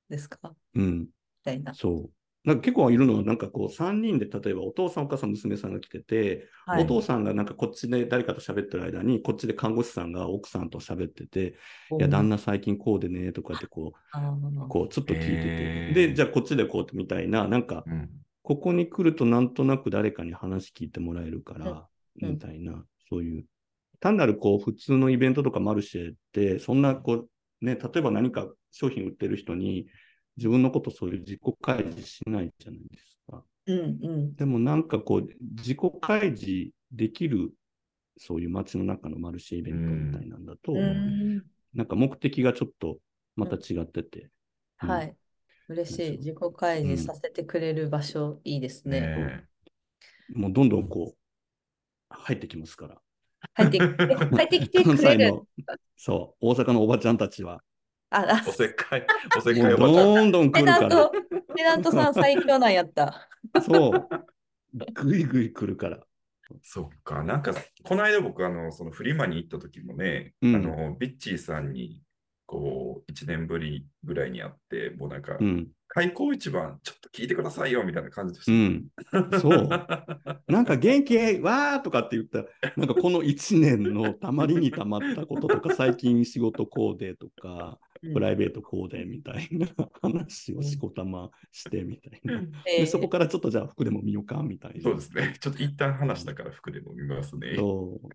[0.08, 0.54] ですか？
[0.74, 1.08] みうん、
[1.44, 1.72] たいな。
[1.74, 2.10] そう。
[2.44, 6.84] なんか結構いるのは、なんかこう、3人で、例えばお父さん、お母さん、娘さんが来てて、はい。
[6.84, 11.56] お父さんがなんかこっちで誰かと喋ってる間に、こっちで看護師さんが奥さんと喋ってて、
[11.98, 14.68] いや、旦那最近こうでね、とかってこあう、ー。
[14.68, 15.94] こう、ちょっと聞いてて、へー。
[15.94, 18.10] で、じゃあこっちでこうみたいな、なんか、うん。
[18.42, 21.82] ここに来るとなんとなく誰かに話聞いてもらえるから、うん
[22.16, 23.44] みたいな、そういう。
[24.00, 27.26] 単なるこう、普通のイベントとかマルシェって、そんなこ
[27.60, 29.86] う、ね、例えば何か商品売ってる人に、
[30.36, 33.44] 自分のことそういう自己開示しないじゃないですか。
[33.66, 34.34] うんうん。
[34.34, 37.52] でもなんかこう、自己開示できる、
[38.16, 42.98] そういう街の中のマルシェイベントみたいなんだと、うんなんか目的がちょっと
[43.34, 44.30] また違ってて、
[44.82, 45.16] うんはい。
[45.68, 46.18] 嬉しい。
[46.18, 49.00] 自己開示させてくれる場所、いいですね。
[49.00, 49.44] ね
[50.34, 51.23] もうどんどんこう、
[52.24, 52.96] 入ってきますから。
[53.54, 55.24] 入ってきて、 入ってきて関くれる？
[55.26, 55.46] 西の、
[55.96, 57.62] そう、大阪のおばちゃんたちは、
[58.10, 59.06] あ、あおせっかい、
[59.36, 60.14] おせっかいおばちゃん。
[60.14, 61.10] どんどん来テるからナント、、
[61.54, 63.28] テナントさん最強なんやった。
[63.62, 64.08] そう、
[64.94, 66.00] ぐいぐい来るから。
[66.62, 72.02] そっか、なんか、この間僕、あの、そのフリマに行った時もね、うんあの、ビッチーさんに、
[72.46, 79.20] こう、1年ぶりぐらいに会って、もうなんか、うん、開口一番、ちょっと聞いてくださいよ、みたいな感じでしうた。
[79.20, 79.40] ん。
[79.40, 79.68] そう。
[80.48, 81.16] なんか元気？
[81.40, 82.44] わーとかって言ったら、
[82.76, 87.78] なんかこの1年のたまりにたまったこととか、最近仕事こうでとか、
[88.12, 89.66] プライベートこうでみたいな
[90.02, 92.42] 話をしこたましてみたいな。
[92.66, 94.82] えでそこからちょっとじゃあ服でも見ようかみたいな。
[94.82, 95.36] そうですね。
[95.40, 97.54] ちょっと一旦話したから服でも見ますね。
[97.56, 98.08] そう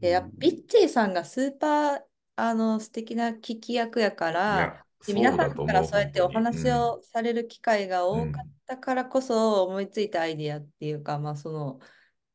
[0.00, 1.98] でやっぱビッチーさんがスーパー
[2.36, 5.72] あの素敵な聞き役やかいら、や、でそう皆さんかだと思う。
[5.72, 6.86] らそうやってお話本当に。
[6.98, 11.80] をされる機会がうん多かったからこそ思いついたアイディアっていうか、まあその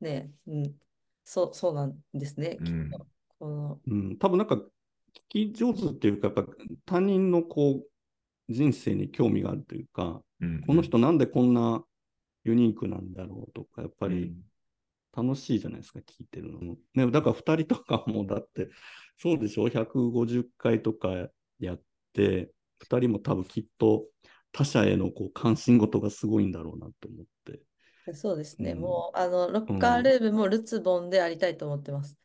[0.01, 0.79] ね、うん、
[1.23, 3.07] そうそうなんですね、きっうんと。
[3.39, 3.81] この。
[3.87, 6.45] うん、多分なんか聞き上手っていうか、やっぱ
[6.85, 11.83] 他人のこう人生に興味があるというか、うんこの人なんでこんな
[12.43, 14.33] ユニークなんだろうとか、やっぱり
[15.15, 16.59] 楽しいじゃないですか、聞いてるの。
[16.95, 18.69] ね、だから2人とかもだって、
[19.17, 21.09] そうでしょ、150回とか
[21.59, 21.81] やっ
[22.13, 24.05] て、2人も多分きっと
[24.51, 27.61] 他者へのこう関心事がすごいんだろうなと思って。
[28.13, 32.17] そうですね、うんもうあのロッカールームもルツボンでありたいと思ってます。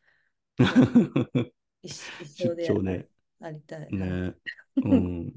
[1.83, 1.93] 一
[2.35, 3.07] 緒で張ね。
[3.39, 3.87] ありたい。
[3.91, 4.33] ね。
[4.83, 5.33] うん。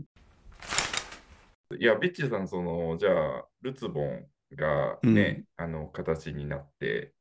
[1.78, 7.14] いや、ビッチーさん、その、じゃあ、ルツボンがね、あの、形になって、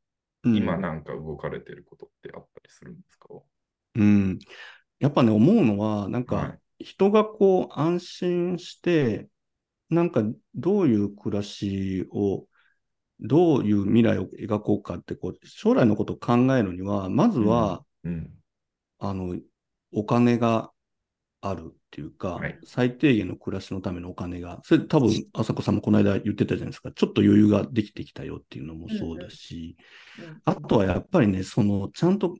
[0.43, 3.27] 今うんなんか動かれてることってあったりするんですか？
[3.95, 4.39] うん。
[4.99, 9.29] やっぱね、思うのは、なんはか、人がこう、安心して、
[9.89, 10.23] なんか、
[10.55, 12.45] どういう暮らしを、
[13.19, 18.31] どういう未来を描こうかって、こう、将来のことを考えるには、まずは、うん。
[18.99, 19.37] あの、
[19.91, 20.71] お金が
[21.41, 22.59] あるっていうか、はい。
[22.63, 29.77] 最低限の暮らしのためのお金が、それ多分、朝子さんもこの間言ってたじゃないですか、ちょっと余裕ができてきたよっていうのもそうだし、
[30.17, 30.41] うん。
[30.45, 32.35] あとはやっぱりね、その、ちゃんと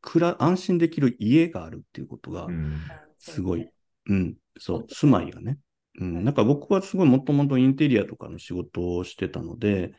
[0.00, 2.80] くら安心できる家があるっていうことがう、ん。
[3.18, 3.72] すごい、そう
[4.08, 5.58] うん、そう、住まいがね。
[6.00, 9.92] うん、なんか僕はすごいもともとインテリアとかの仕事をしてたので、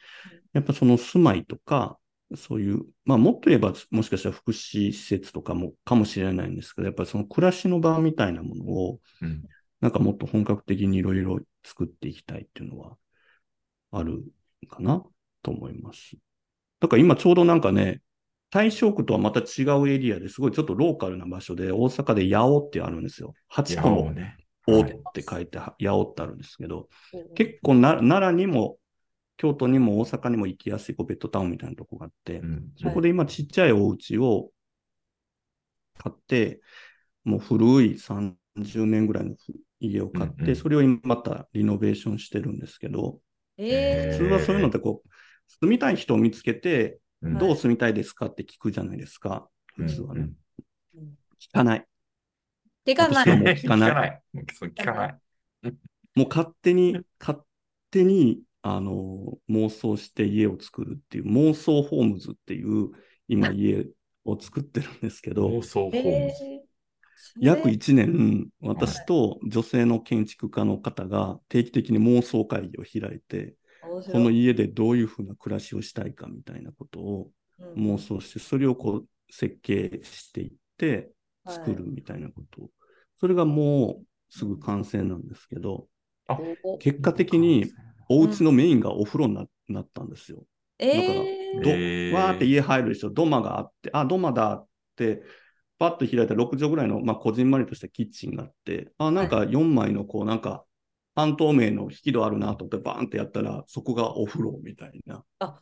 [0.54, 1.99] やっぱその住まいとか、
[2.36, 9.44] そういう、まあもっと言えばもしかしたら福祉施設とかもかもしれないんですけど、やっぱりその暮らしの場みたいなものを、うん。
[9.82, 12.98] なんかもっと本格的にいろいろ作っていきたいっていうのは
[13.92, 14.24] ある
[14.68, 15.04] かな
[15.42, 16.18] と思います。
[16.80, 18.02] だから今ちょうどなんかね、
[18.52, 23.34] 大正区とはまた違うエリアですごいちょっとローカルな場所で大阪で八尾ってあるんですよ。
[23.54, 24.38] 8や個もおうね。
[24.68, 28.78] おっはいて書いては八尾ってあるんですけど、うん結構な奈良にも
[29.39, 32.71] 京都にも大阪にも行きやすいこうベッドタウンみたいなとこがあって、うん。
[32.75, 34.49] そこで今ちっちゃいお家を
[35.97, 36.60] 買って、
[37.23, 38.36] もう古い30
[38.86, 39.36] 年ぐらいの
[39.80, 43.21] 家を買って、うんうんそれを今またリノベーションしてるんですけど、
[43.58, 45.10] え普通はそういうのってこう、
[45.47, 50.21] 住みたい人を見つけて、うんどう住みたいですかって聞くじゃないですか、普通はね。
[50.21, 50.34] うん
[51.39, 51.86] 聞かない。
[52.84, 53.25] 手がない。
[53.25, 55.71] 聞かない聞かない。
[56.15, 57.39] もう勝手に、勝
[57.89, 62.91] 手に、あの、妄想して家を作るっていう、妄想ホームズっていう、
[63.28, 63.88] 今 家
[64.26, 66.43] を作ってるんですけど妄、想ホームえズ。
[66.43, 66.60] ー
[67.39, 67.74] 約それ。
[67.74, 81.12] 1年、私と女性の建築家の方が定期的に妄想会議を開いて、この家でどういうふうな暮らしをしたいかみたいなことをうん妄想して、それをこう設計していって
[81.43, 81.56] はい。
[81.56, 82.72] 作るみたいなことを。
[83.19, 85.88] それがもうすぐ完成なんですけど、
[86.80, 87.65] 結果的に
[88.10, 90.43] お家のメインがお風呂にななったんですよ。
[90.80, 95.24] えーどへーわーって家入るでしょ、土間があって、あ、土間だって、
[95.78, 100.65] パッと開いたら6畳ぐらいの、まあ、こじんまりとしたキッチンがあって、あ、なんか4枚のこう、なんか、
[101.15, 105.24] 半透明の引き戸あるなと思って、バーンってやったら、そこがお風呂みたいな。
[105.39, 105.60] あ、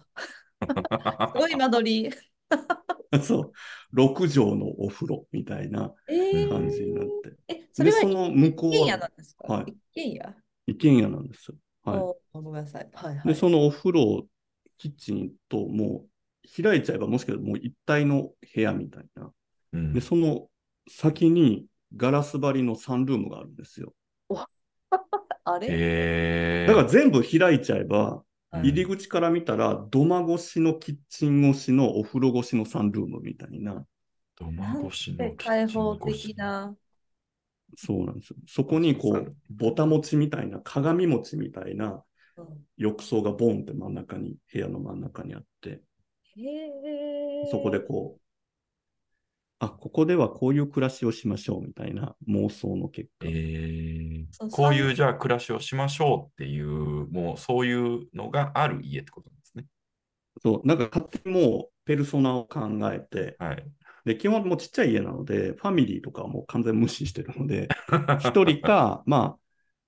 [0.60, 2.12] すごい間取り。
[3.24, 3.52] そう、
[3.96, 7.38] 6畳のお風呂みたいなえー感じになって。
[7.48, 9.54] え、それで、はその向こう一軒家なはんですか？
[9.54, 10.36] はい一軒家？
[10.68, 11.58] 一軒家なんですよ。
[11.92, 12.00] はい。
[12.34, 12.90] おごめんなさい。
[12.94, 13.28] はいはい。
[13.28, 14.28] で、そのお風呂、
[14.78, 16.06] キッチンとも
[16.44, 19.32] う開いちゃえば、もしかしたらもう一体の部屋みたいな。
[19.74, 20.48] うんで、その
[20.90, 23.94] 先にガラス張りのサンルームがあるんですよ。
[25.44, 26.66] あれ？
[26.68, 28.28] だから全部開いちゃえば、うん
[28.64, 33.86] 入り口から見たら、土間越しのキッチン越しのお風呂越しのサンルームみたいな。
[34.38, 36.74] 土間越しので開放的な。
[37.76, 38.38] そうなんですよ。
[38.48, 42.04] そこにこう、ぼたもちみたいな、鏡餅みたいな
[42.38, 45.82] うん浴槽がボンって真ん中に、部屋の真ん中にあって、
[47.52, 48.22] そこでこう、
[49.60, 53.28] あ、ここではこういう暮らしをしましょうみたいな妄想の結果。
[54.52, 59.66] こういうじゃあ暮らしをしましょうっていう、もうそういうのがある家ってことなんですね。
[60.44, 63.66] そう、なんか勝手にもうペルソナを考えて、はい。
[64.08, 67.68] で、基本もうちっちゃい家なので、ファミリーとかはもう完全無視してるので、
[68.20, 69.38] 一人か、まあ、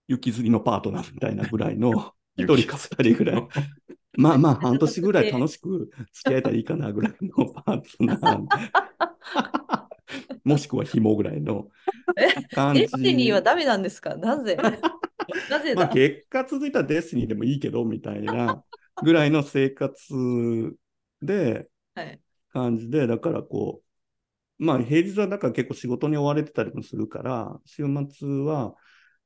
[0.07, 3.47] 雪吊りのパートナーみたいなぐらいの、 一人か二人ぐらい。
[4.17, 8.45] まあまあ、半年ぐらい楽しく付き合えたらいいかなぐらいのパートナー。
[10.43, 11.69] もしくは紐ぐらいの
[12.53, 12.81] 感じ。
[12.81, 14.15] destiny はダメなんですか？
[14.17, 14.57] なぜ？
[15.49, 18.63] なぜまあ、だ、結果続いたら destiny でもいいけど、みたいな
[19.03, 20.75] ぐらいの生活
[21.21, 22.19] で、はい、
[22.51, 23.88] 感じで、だからこう、
[24.59, 28.75] まあ平日はだから結構仕事に追われてたりもするから、週末は、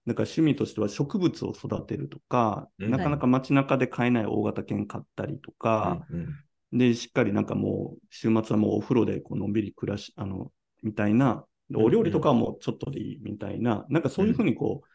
[0.06, 2.92] なんか趣味としては植物を育てるとか、うん。
[2.92, 6.20] なかなか街中で買えない大型犬買ったりとか、うん
[6.74, 6.80] うん。
[6.80, 14.88] で、しっかりなんかもう、週末はもうお風呂でこうのんびり暮らし、あの、みたいな、でお料理とかはもうちょっとでいいみたいな、なんかそういうふうにこう、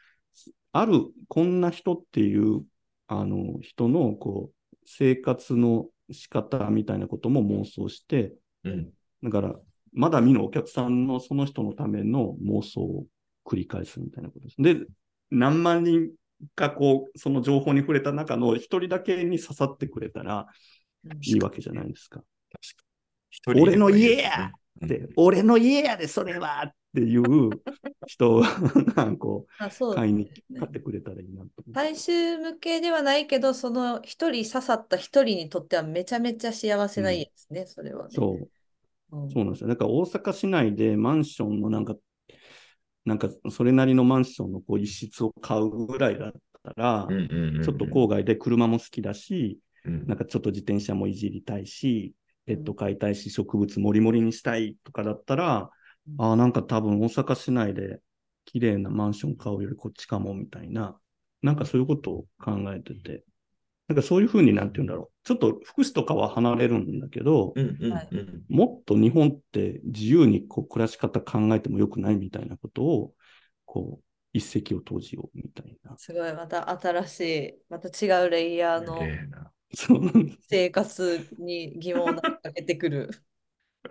[0.73, 0.93] ある、
[1.29, 2.65] こんな人っていう、
[3.07, 8.93] あの、人の、こう、生活の仕方みたいなことも妄想して、うん。
[9.23, 9.55] だから、
[9.99, 13.05] まだ見ぬお客さんのその人のための妄想を
[13.45, 14.57] 繰り返すみたいなことです。
[14.63, 14.87] で、
[15.33, 16.11] 何万人
[16.55, 20.47] かこう、その情報に触れた中の一人だけに刺さってくれたら
[21.05, 22.23] うんいいわけじゃないですか。
[23.29, 27.51] 一人でもいいですね俺の家やで、俺の家やで、それはっていう
[28.07, 31.51] 人がこう、 あそう買いに買ってくれたらいいなと。
[31.71, 38.11] 大衆向けではないけど、その一人刺さった一人にとってはめちゃめちゃ幸せな家ですね、それはね。
[38.15, 38.49] そう。
[39.13, 39.31] うん。
[39.31, 39.69] そうなんですよ。
[39.69, 41.97] だから大阪市内でマンションのなんか、
[43.05, 47.63] なんかそれなりのマンションのこう一室を買うぐらいだったら、うんうんうんうん。
[47.65, 50.07] ちょっと郊外で車も好きだし、うん。
[50.07, 52.15] なんかちょっと自転車もいじりたいし、
[52.47, 55.71] ペット飼いたいし、植物もりもりにしたいとかだったら、
[56.09, 56.15] うん。
[56.19, 58.01] ああ、なんか多分大阪市内で
[58.45, 60.99] 綺麗なマンション買うよりこっちかもみたいな、
[61.43, 63.25] なんかそういうことを考えてて、
[63.89, 65.27] なんかそういうふうになんて言うんだろう。
[65.27, 73.13] ちょっと福祉とかは離れるんだけど、うんうんはいうんもっと日本って自由にこう暮らし方考えてもよくないみたいなことを、
[73.67, 75.97] こう、一石を投じようみたいな。
[75.97, 78.99] すごい、また新しい、また違うレイヤーの
[80.49, 83.11] 生活に疑問を投げかけてくる。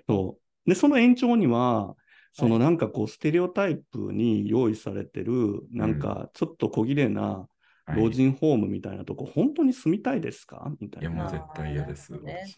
[0.07, 0.69] そう。
[0.69, 1.95] で、その延長には、
[2.33, 7.56] そのはいなんかこう、ステレオタイプに用意されてる、なんかちょっと小綺麗なはい
[7.95, 10.71] 老人ホームみたいなとこ、本当に住みたいですか？
[10.82, 11.23] みたいや、いな。
[11.23, 12.12] もう絶対嫌です。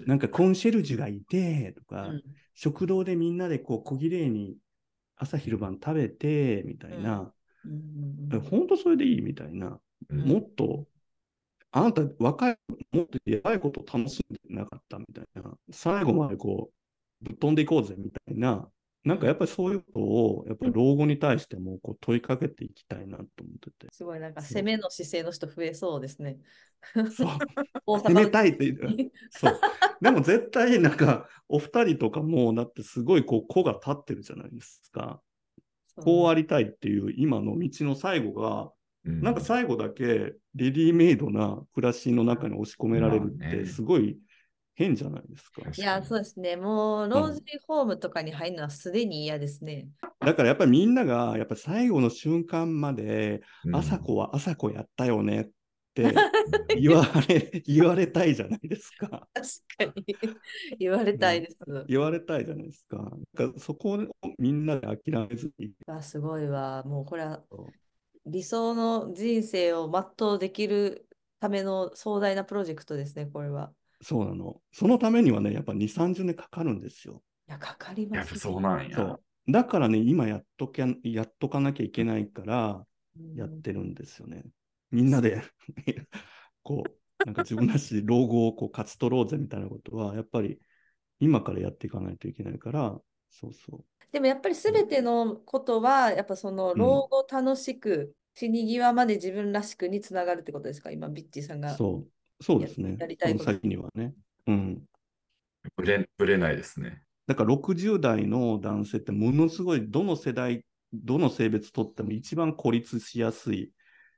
[0.06, 2.24] なんかコンシェルジュがいて、とか、うん
[2.56, 4.58] 食堂でみんなでこう、小綺麗に
[5.16, 7.32] 朝昼晩食べて、みたいな。
[8.52, 9.80] 本当それでいいみたいな。
[10.10, 10.86] うんもっと、
[11.72, 12.58] あなた若い、
[12.92, 15.54] もっとやばいことを楽しんでなかったみたいな。
[15.72, 16.72] 最後までこ
[17.22, 18.68] う、ぶっ飛んでいこうぜみたいな。
[19.10, 23.88] なんかやっぱりそういうことを、やっぱり老後に対してもこう問いかけていきたいなと思ってて。
[23.92, 26.38] すごいなんか攻めの姿勢の人増えそうですね。
[27.88, 29.12] 攻めたいって言う。
[29.32, 29.60] そう。
[30.00, 35.22] でも絶対なんか、お二人とかも、だってすごいこう、子が立ってるじゃないですか。
[35.96, 44.20] こうありたいっていう今の道の最後が、うんなんか最後だけレディメイドな暮らしの中に押し込められるってすごい
[44.80, 45.62] 変じゃないですか。
[45.70, 46.56] いや、にそうですね。
[46.56, 49.90] もう、老人ホームとかに入るのはすでに嫌ですね。
[50.22, 55.50] だからやっぱりみんながやっぱ最後の瞬間まで、うん朝子は朝子やったよねっ
[55.94, 56.04] て
[56.80, 59.28] 言われ、言われたいじゃないですか。
[59.34, 60.16] 確かに
[60.80, 61.58] 言われたいです。
[61.90, 62.98] 言われたいじゃないですか。
[63.34, 65.74] だからそこをみんなで諦めずに。
[65.88, 66.84] あ、すごいわ。
[66.86, 67.44] もうこれは
[68.26, 71.06] 理想の人生を全うできる
[71.42, 73.74] ための壮大なプロジェクトですね、これは。
[74.02, 74.62] そうなの。
[74.72, 77.22] そのためにはね、やっぱ2、30年かかるんですよ。
[77.48, 78.96] いや、かかりますやっぱそうなんや。
[78.96, 79.22] そう。
[79.52, 84.46] だからね、今やっときゃ、やっとかなきゃいけないから、うんやってるんですよね。
[84.92, 85.42] みんなで
[86.64, 90.60] こう、なんか自分らしい老後をこう勝ち取ろうぜみたいなことは、やっぱり
[91.20, 93.86] 今からやっていかないといけないから、そうそう。
[94.12, 101.76] でもやっぱり全てのことは、やっぱその老後楽しく、死に際まで自分らしくにつながるってことですか、今、ビッチーさんが。
[101.76, 102.08] そう、
[102.42, 103.18] そうですねやり。
[103.18, 104.14] たいこの先にはね。
[104.48, 104.82] うん。
[105.76, 107.02] ぶれぶれないですね。
[107.28, 113.72] だから60代の男性ってものすごいどの世代、どの性別とっても一番孤立しやすい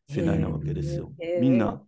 [0.07, 1.11] 世代なわけですよ。
[1.41, 1.81] みんな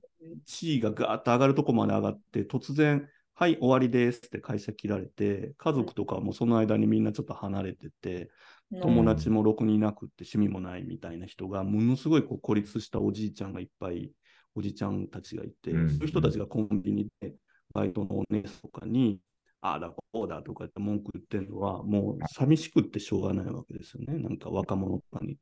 [0.46, 8.30] 地位がガーッと上がるとこまで上がって、突然、はい、終わりですって会社切られて、家族とかもその間にみんなちょっと離れてて、
[8.82, 14.12] 友達もろくにいなくって趣味もないみたいな人が、ものすごいこう孤立したおじいちゃんがいっぱい、
[14.56, 17.34] おじちゃんたちがいて、うんそういう人たちがコンビニで
[17.74, 19.20] バイトのお姉さんとかに、
[19.62, 24.20] ああだここうだとかって文句言ってるのは、もう寂しくってしょうがないわけですよね。
[24.20, 25.38] なんか若者とかに。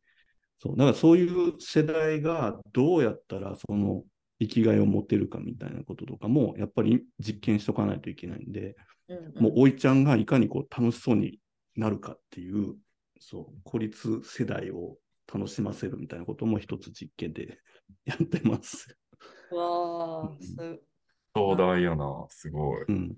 [0.60, 0.78] そう。
[0.78, 4.04] だからそういう世代がどうやったらその
[4.40, 8.76] 生きがいを持てるかみたいなこととかも、やっぱり実験しとかないといけないんで、
[9.10, 11.40] うんうんもうおいちゃんがいかにこう楽しそうに
[11.76, 12.76] なるかっていう、
[13.20, 14.98] そう、孤立世代を
[15.34, 17.60] 楽しませるみたいなことも一つ実験で
[18.06, 18.98] やってます。
[19.56, 20.82] わあ、うんす
[21.36, 22.88] 壮大やな、すごい。
[22.88, 23.18] うん。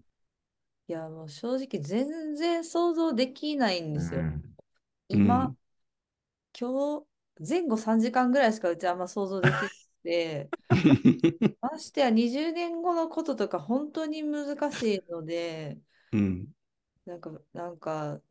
[0.88, 4.29] いや、もう正直全然想像できないんですよ。
[5.13, 5.57] うん今、うん
[6.59, 7.07] 今日、
[7.47, 10.51] 前後3時間ぐらいしかうちあんま想像できなくて、
[11.61, 15.81] ましてや20年後のこととか本当に難しいので、
[16.11, 16.53] うん。
[17.05, 18.21] なんか、なんか、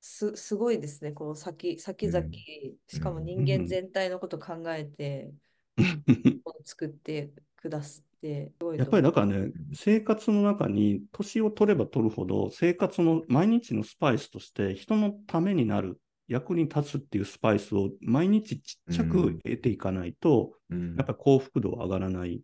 [0.00, 1.12] す、すごいですね。
[1.12, 2.40] こう、先、先々、うん
[2.88, 5.34] しかも人うん間全体のこと考えて、
[6.64, 20.96] 作ってくださって、すごいやっぱりだからね、生活の中に年を取れば取るほど、生活の毎日のスパイスとして、人のためになる、役に立つっていうスパイスを毎日ちっちゃく得ていかないと、うん。
[20.96, 22.42] やっぱり幸福度は上がらない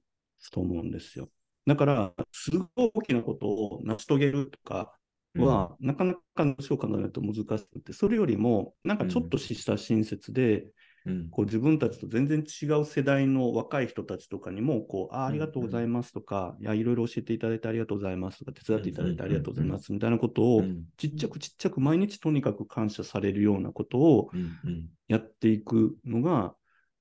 [0.52, 1.28] と思うんですよ。
[1.66, 4.96] だから、すごい大きなことを成し遂げるとか
[5.36, 10.66] は、なかなか話を考えないと難しくて、それよりも、なんかちょっとした親切で、
[11.06, 11.30] うん。
[11.30, 24.86] こう自分たちと全然違う世代の若い人たちとかにも、こう、あありがとうございますとか、いや、いろいろ教えていただいてありがとうございますとか、手伝っていただいてありがとうございますみたいなことを、うんちっちゃくちっちゃく毎日とにかく感謝されるようなことをうんうん。
[25.08, 26.54] やっていくのが、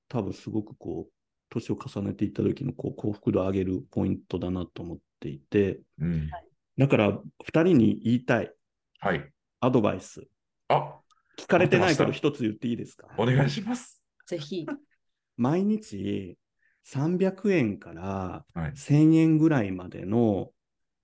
[0.10, 1.14] 多分すごくこう、
[1.50, 6.30] 年を重ねていった時のこう幸福度を上げるポイントだなと思っていて、うん。
[6.78, 8.52] だから、二人に言いたい
[9.00, 9.32] はい。
[9.62, 10.28] アドバイス。
[10.68, 11.00] あ、
[11.38, 13.08] 聞かれてないけど一つ言っていいですか？
[13.18, 14.02] お願いします。
[14.28, 14.66] ぜひ。
[15.38, 16.38] 毎日
[16.88, 18.72] 300円からはい。
[18.72, 20.52] 1000円ぐらいまでの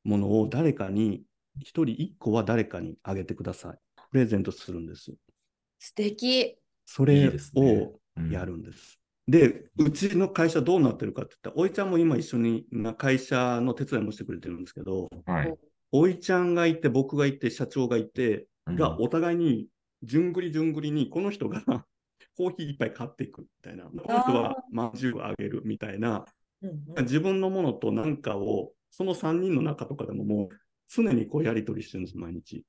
[0.04, 1.24] ものを誰かに、
[1.60, 3.78] 1人1個は誰かにあげてください。
[4.12, 5.14] プレゼントするんです。
[5.80, 6.58] 素敵。
[6.86, 9.00] それいいですねをうんやるんです。
[9.28, 15.54] で、うちの会社どうなってるかって言ったら、おいちゃんも今一緒にな会社の手伝いもしてくれてるんですけど、はい。
[15.92, 19.68] おいちゃんがいて、僕がいて、社長がいて、うんがお互いに、
[20.04, 21.62] じゅんぐりじゅんぐりに、この人が
[22.38, 26.26] コーヒー一杯買っていくみたいな、この人はまんじゅうをあげるみたいな、
[26.62, 30.56] うんうん自分のものと何かを、その3人の中とかでももう、
[30.88, 32.64] 常にこうやり取りしてるんです、毎日。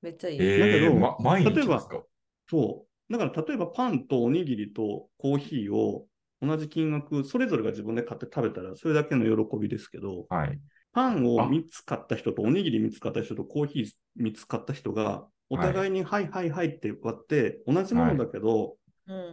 [0.00, 0.38] めっちゃいい。
[0.40, 2.02] えだけどー、ま、毎日例えばですか
[2.48, 3.12] そう。
[3.12, 6.06] だから、例えばパンとおにぎりとコーヒーを
[6.40, 10.58] 同じ金額、それぞれが自分で買って食べたら、それだけの喜びですけど、はい。
[10.92, 13.90] パンをあ3つ買った人とおにぎり3つ買った人とコーヒー
[14.22, 18.74] 3つ買った人が、お互いにはいはいはいって割って、同じものだけど、うん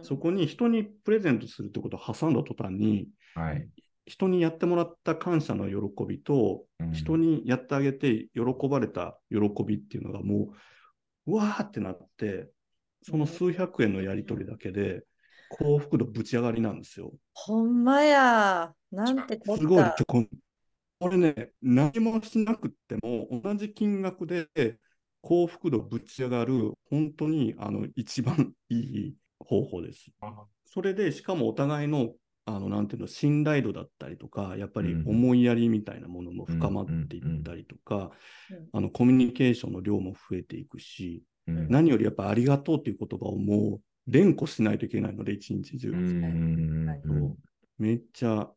[0.02, 3.66] そこに人にプレゼントするってことを挟んだ途端に、はい。
[4.04, 10.52] 人にやってもらった感謝の喜びと、うん人にやってあげて喜ばれた喜びっていうのがも
[11.26, 12.50] う、うわーってなって、
[13.02, 15.04] その数百円のやり取りだけで、
[15.48, 17.12] 幸福度ぶち上がりなんですよ。
[17.32, 18.72] ほんまや。
[18.90, 20.26] なんてこっすごいた。、こ
[20.98, 24.46] これね、何もしなくっても、同じ金額で
[25.22, 30.10] 幸福度ぶち上がる、本当にあの一番いい方法です。
[30.66, 32.12] それで、しかもお互いの、
[32.44, 35.08] あの、なんていうの、信頼度だったりとか、やっぱりうん。
[35.08, 38.10] 思いやりみたいなものも深まっていったりとか、
[38.50, 38.68] うん。
[38.72, 41.68] あの、コミュニケーションの量も増えていくし、うん。
[41.68, 45.92] 何よりやっぱありがとうという言葉をもう連呼しないといけないので、一日中。
[47.78, 48.50] めっちゃ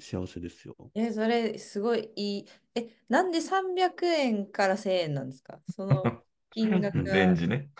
[0.00, 0.76] 幸せですよ。
[0.94, 2.46] え、それすごいいい。
[2.74, 5.60] え、なんで300円から1000円なんですか？
[5.68, 6.16] その
[6.50, 7.12] 金額が。
[7.12, 7.70] レンジね。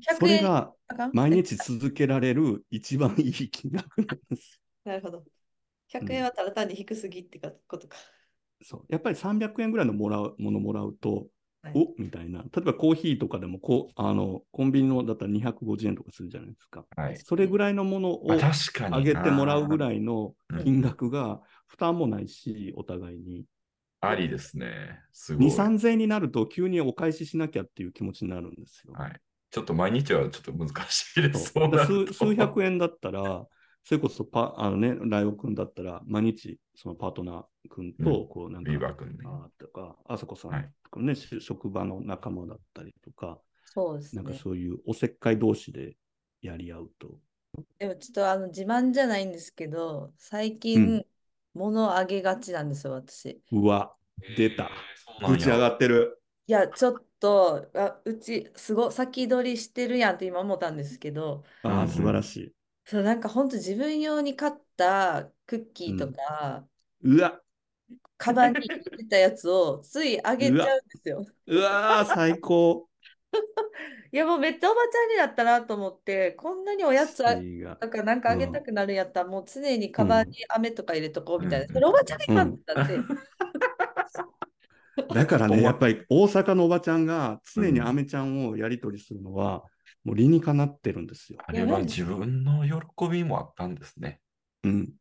[0.00, 4.60] 100それ円があかん毎日続けられる一番いい金額なんです。
[4.84, 5.24] なるほど。
[5.88, 7.96] 100円はただ単に低すぎってかことか。
[8.62, 11.28] そうやっぱり300円ぐらいのもらうものもらうと、
[11.62, 12.42] はいおみたいな。
[12.42, 16.86] 例えばコーヒーとかでもこうあのコンビニのだったら250円とかするじゃないですか。
[16.96, 17.24] はい。
[17.24, 18.96] それぐらいのものをあ確かに。
[18.96, 19.78] あげてもらうぐい。
[19.78, 23.44] らいのうん金額が負担もないし、お互いに。
[24.00, 25.00] ありですね。
[25.12, 25.46] すごい。
[25.46, 28.94] 2、3000円になると急にお返ししなきゃっていう気持ちになるんですよ。
[28.94, 29.20] はい。
[29.50, 31.52] ちょっと毎日はちょっと難しいです。
[31.52, 33.46] そうだからなると数数百円だったら、
[33.84, 39.24] それこそパ、あのね、ライオン君だったら、毎日、そのパートナー君と、こう、なんか、ビーバー君ね。
[39.24, 44.38] あーとか、あさこさんはいとかね、し職場の仲間だったりとか、そうですなんかね。
[44.38, 45.96] そういうおせっかい同士で
[46.42, 47.18] やり合うと。
[47.78, 51.04] でもちょっとあの自慢じゃないんですけど、最う近ん、
[51.58, 53.42] 物あげがちなんですよ、私。
[53.52, 53.94] うわ、
[54.28, 54.70] 出た。
[54.94, 56.20] そうなんやぶち上がってる。
[56.46, 62.54] いや、ちょっと、あうち、すごい先取りしてるやんって今思ったんですけど、ああ、素晴らしい。
[62.84, 66.68] そう、なんか本当自分用に買ったクッキーとか、
[67.02, 67.40] うわ、
[68.16, 71.24] カバンに入れてたやつをついあげちゃうんですよ。
[71.46, 72.88] うわー、最高。
[74.10, 77.40] いやもうめっちゃおばちゃんになったなと思って、こんなにおやつあな
[77.86, 81.66] んかなんかあげたくなるんやったら、もう常にカバンに飴とか入れとこうみたいな。
[81.66, 82.98] うんそれおばちゃんやんってなって。
[85.14, 89.64] だからね、 やっぱり大阪のおばちゃんが常にアメちゃんをやり取りするのは、
[90.04, 91.38] もう理にかなってるんですよ。
[91.46, 94.20] あれは自分の喜びもあったんですね。
[94.64, 94.92] うん。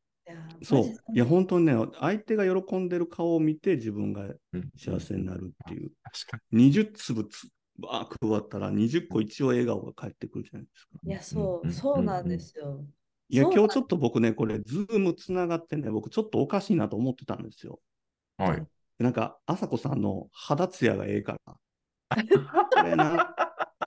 [0.61, 0.83] そう。
[1.13, 5.91] いや、本本当にね、相手が喜んでる顔を見て自分がうん幸せになるっていう。
[6.03, 6.69] 確かに。
[6.71, 7.27] 20粒
[7.77, 10.99] つばー配ったら20個一応笑顔が返ってくるじゃないですか。
[11.03, 12.83] いや、そうう、んそうなんですよ。
[13.29, 17.79] いや、今日ちょっと僕ね、これ、ズームつながってね、僕ちょっとおかしいなと思ってたんですよ。
[18.37, 18.67] はい。
[18.99, 21.57] なんか、あさこさんの肌ツヤがええから、
[22.71, 23.17] これなん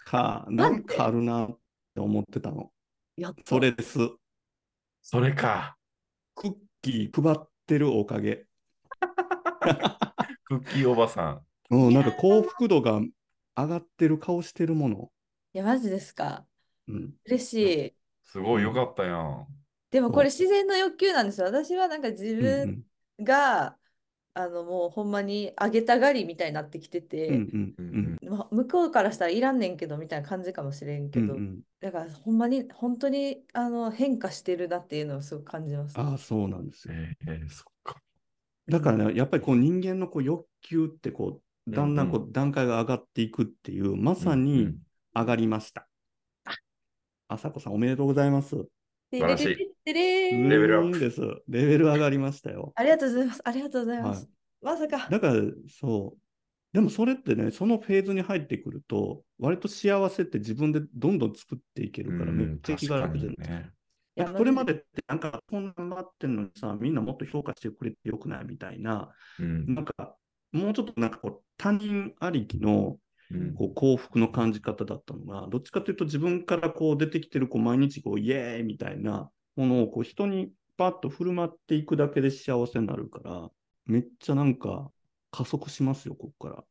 [0.05, 1.59] か、なんかあるなっ
[1.95, 2.71] て思ってたの。
[3.17, 3.33] や。
[3.45, 3.99] それです。
[5.03, 5.77] それか。
[6.35, 8.47] クッキー配ってるおかげ。
[10.45, 11.75] クッキーおばさん。
[11.75, 13.01] うん、なんか幸福度が
[13.65, 15.11] 上がってる顔してるもの？
[15.53, 16.47] いや、マジですか？
[16.89, 17.15] うん。
[17.25, 17.55] 嬉し
[17.89, 17.95] い。
[18.25, 19.47] すごいよかったやん。
[19.91, 21.47] でもこれ自然の欲求なんですよ。
[21.47, 22.85] 私はなんか自うん
[23.19, 23.77] 分が、
[24.33, 27.37] あのもうほんまにあげたがりみたいになってきてうん。
[27.37, 31.61] うて、んうんうんまあ向こうからしたらいらんねんけどみたいな感じかもしれんけど、うんうん。
[31.81, 35.99] だからほんまに本当にあの変化してるなっていうのをすごく感じます。
[35.99, 36.95] ああ、そうなんですよ。
[36.95, 38.01] えー、そっか。
[38.69, 44.75] だからね、やっぱりこう人間のこう欲求ってこう、だんだんこう段階が上がっていくっていう、まさうんに
[45.15, 45.89] 上がりました。
[47.29, 48.57] あさこさんおめでとうございます。
[49.11, 51.21] で晴らしいレベルアップうーんです。
[51.49, 52.73] レベル上がりましたよ。
[52.77, 53.41] ありがとうございます。
[53.45, 54.25] ありがとうございます。
[54.25, 55.09] はいまさか。
[55.11, 55.35] だから、
[55.69, 56.21] そう。
[56.73, 63.43] でもそれってね、そのフェーズに入ってくると、割と幸せって自分でどんどん作っていけるから、めっちゃ気が楽ですか。
[63.49, 63.71] ね。
[64.17, 70.17] いやそれまでって、なんか、こんな頑張ってんのにさ、みんなもっと評価してくれてよくないみたいな、うんなんか、
[70.53, 72.99] もうちょっとなんかこう、他人ありきの
[73.31, 83.51] うんこう幸福の感じ方だったのが、どっちかというと自分からこう出てきてるこう毎日こうイエーイみたいなものをこう人にパッと振る舞っていくだけで幸せになるから、
[83.87, 84.93] めっちゃなんか
[85.33, 86.65] 加速しますよ、ここから。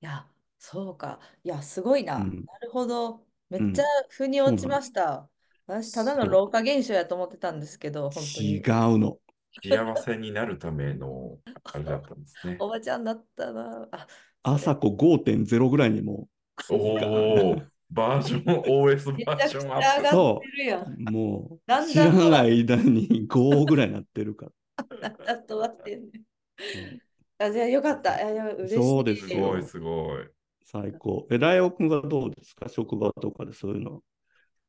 [0.00, 1.20] いや、そうか。
[1.44, 2.18] いや、すごいな。
[2.18, 3.26] うんなるほど。
[3.48, 5.28] めうんっちゃ腑に落ちました。
[5.66, 8.98] 私、ただの老化現象やと思ってたんですけど、本当に違う。
[8.98, 9.18] の。
[9.62, 12.56] 幸せになるためのあれだったんですね。
[12.60, 13.88] おばちゃんだったな。
[13.90, 14.06] あ、
[14.42, 16.28] 朝子5.0ぐらいにも
[16.70, 20.82] おお、バージョン、OS バージョンアッゃ上がってるやん。
[20.82, 24.52] う、もだうん知らだんとない間に5ぐらいになってるから。
[25.24, 26.10] だんと終わってんね。
[27.38, 28.16] あ、じゃあよかった。
[28.16, 28.74] いやいや、嬉しい。
[28.76, 29.26] そうでプ。
[29.28, 30.28] すよすごい、すごい。
[30.64, 31.26] 最高。
[31.30, 32.68] え、ライオン君はどうですか？
[32.68, 34.02] 職場とかでそういうの。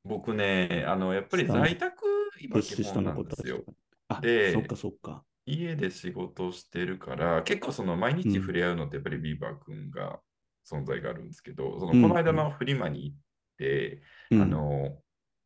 [0.04, 2.06] 僕ね、あの、やっぱり在宅、
[2.42, 3.64] 今基本なんですよ。
[4.10, 5.26] あ、でそっかそっか。
[5.46, 10.22] 家で仕事してるから、結構その毎日触れ合うのってやっぱりビーバー君が
[10.70, 13.18] 存在があるんですけど、そのうんこの間のフリマに行っ
[13.58, 15.02] て、うんあの、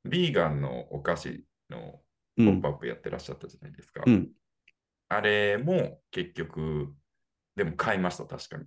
[0.06, 2.02] ビーガンのお菓子の
[2.38, 4.06] うんポップアップやってらっしゃったじゃないですか。
[4.06, 4.32] うん。
[5.10, 6.96] あれも結局、
[7.56, 8.66] でも買いました、確かに。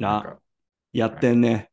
[0.00, 0.40] なんあ、か
[0.92, 1.70] やってんね。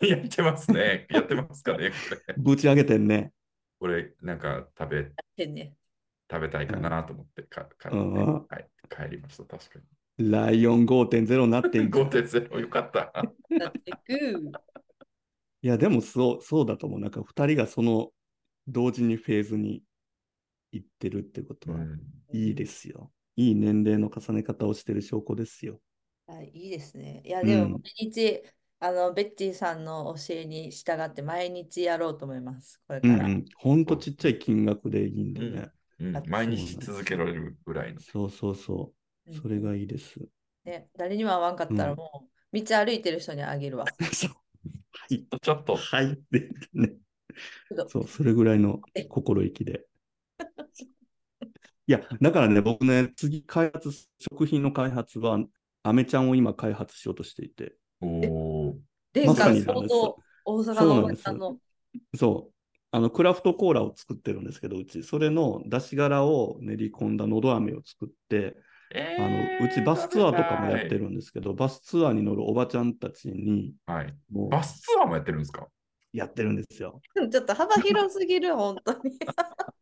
[0.00, 1.06] やってますね。
[1.10, 2.20] やってますかね、これ。
[2.36, 3.32] ぶち上げてんね。
[3.78, 5.76] これ、なんか食べ、てんね。
[6.30, 9.78] 食べたいかなと思ってか、買って、うんはい、帰りました、確か
[10.18, 10.30] に。
[10.30, 13.12] ライオン5.0になってんじゃん5.0、よかった。
[13.12, 13.22] だ
[13.68, 14.52] ってく。
[15.62, 17.00] いや、でもそう、そうだと思う。
[17.00, 18.10] なんか二人がその
[18.66, 19.82] 同時にフェーズに
[20.72, 22.00] 行ってるってことは、うん
[22.34, 23.12] いいですよ。
[23.36, 25.80] いい年齢の重ね方をしてる証拠ですよ。
[26.26, 27.22] はい、いいですね。
[27.26, 28.42] いや、うんでも毎日、
[28.80, 32.80] あの、ベッチーさんの教えに従って毎日やろうと思います。
[32.86, 33.26] これから。
[33.26, 33.44] うんうん。
[33.56, 35.70] ほんとちっちゃい金額でいいんでね。
[36.02, 38.00] うんあ毎日続けられるぐらいの。
[38.00, 38.92] そうそうそ
[39.26, 39.34] うう。
[39.34, 40.18] んそれがいいです。
[40.64, 43.86] ね、誰にも会わんかったらうんもう、道歩いてる人にあげるわ。
[44.12, 44.30] そう。
[44.92, 45.26] はい。
[45.40, 46.18] ちょっと、はい
[46.72, 46.94] ね。
[47.88, 49.86] そう、それぐらいの心意気で。
[51.86, 55.38] いや、だからね、僕ね、次開発、食品の開発は、
[55.82, 58.76] アメちゃんを今開発しようとしていて、おお。
[59.12, 59.64] 殿まさ下に大
[60.64, 61.58] 阪の
[62.14, 62.61] そう
[62.94, 68.54] あの、クラフトコーラを作ってるんですけど、うち、それの出し殻を練り込んだのど飴を作って、
[68.94, 74.14] えあの、うちバスツアーとかもやってるんですけど、バスツアーに乗るおばちゃんたちに、はい。
[74.30, 75.66] もうバスツアーもやってるんですか？
[76.12, 77.00] やってるんですよ。
[77.14, 79.18] ちょっと幅広すぎる、本当に。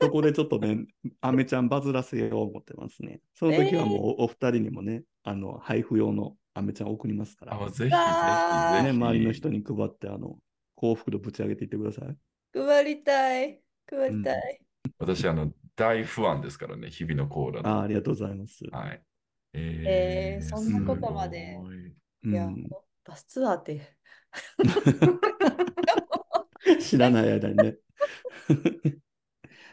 [0.00, 0.86] そこでちょっとね、
[1.20, 3.20] アメちゃんバズらせよう思ってますね。
[3.34, 7.54] その時はもうおお二人にもね、あの、配布用のアメちゃん送りますから。
[7.60, 7.90] あ、ぜひぜひ。
[7.90, 10.38] ね、周りの人に配って、あの、
[10.82, 12.16] 幸福度ぶち上げていってください。
[12.52, 13.60] 配りたい。
[13.88, 14.60] 配りたい。
[14.98, 17.68] 私、あの、大不安ですからね、日々のコーラの。
[17.68, 18.64] あありがとうございます。
[18.72, 19.00] はい。
[19.52, 21.56] ええーそんなことまで
[22.24, 22.66] いいや、うん
[23.04, 23.96] バスツアーって。
[26.80, 27.76] 知らない間にね。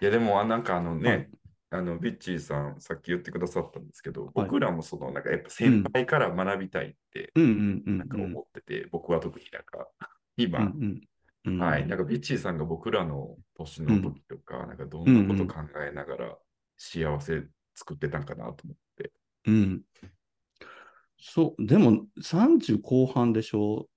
[0.01, 1.29] いや、でも、あなんかあのね、はい
[1.71, 9.87] あの、ビッチーさん、さっき言ってくださったんですけど、はい僕らもその、なんかやっぱ先輩から学びたいって、うんうんうんなんか思ってて、僕は特になんか、
[10.43, 10.65] 今、うん
[11.45, 11.51] うん。
[11.51, 11.59] うん。
[11.59, 16.37] はい、なんかビッチーさんが僕らの年の時とか、なんかどんなこと考えながら
[16.77, 17.43] 幸せ
[17.75, 19.11] 作ってたんかなと思って。
[19.45, 19.81] うん。
[21.19, 23.87] そう、でも30後半でしょ？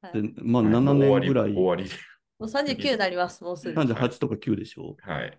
[0.00, 0.22] はい。
[0.22, 0.72] で、まあはい。
[0.72, 2.00] 7年ぐらい、終わり、終わ
[2.38, 3.80] もう39になります、もうすぐ。
[3.80, 4.96] 38とか9でしょ？
[5.00, 5.38] はい。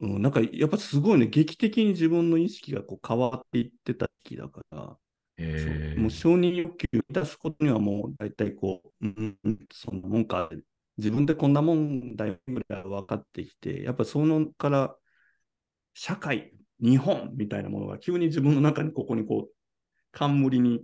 [0.00, 4.96] うん、なんかやっぱすごいね、劇的に自分の意識がこう変わっていってた時期だから、
[5.36, 6.00] えそう。
[6.02, 10.50] もう承認欲求を満たすことにはもう大体こう、うんうん、そんなもんか、
[10.98, 14.94] 自分でこんなもんだよぐらい分かってきて、やっぱそのから
[15.94, 19.52] 社会、日本みたいなものが急に自分の中にここにこう、
[20.12, 20.82] 冠に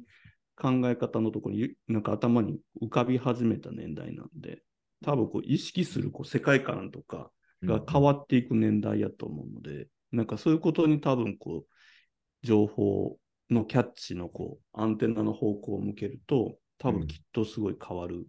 [0.56, 4.62] 考え方のところになんか頭に浮かび始めた年代なんで、
[5.04, 7.30] 多分こう意識するこう世界観とか、
[7.62, 13.18] が変わっていく年代やと思うので、なんかそういうことに多分こう、情報
[13.50, 18.24] のキャッチのこう、アンテナの方向を向けると、多分きっとすごい変わるん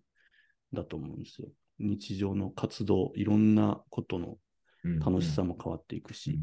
[0.74, 1.49] だと思うんですよ。
[1.80, 4.38] 日常の活動、いろんなことの
[4.99, 6.39] 楽しさも変わっていくし、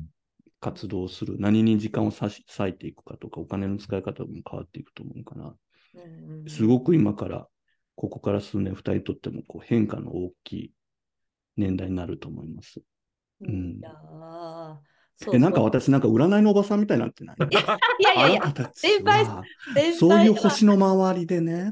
[0.60, 5.54] 活動する、何に時間を割し割いていくかとか、お金の使い方も変わっていくと思うかな。
[5.94, 7.48] うんうんすごく今から、
[7.96, 10.72] ここから数年、二人にとってもこう変化の大きい
[11.56, 12.80] 年代になると思います。
[13.40, 13.80] うん
[15.32, 17.36] え、なんか私、なんか占いのおばさんみたいになってない？
[17.40, 17.54] い
[18.02, 19.26] やいやいや先輩
[19.98, 21.70] そういう星の周りでね、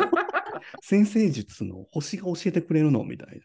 [0.82, 3.40] 先生術の星が教えてくれるのみたい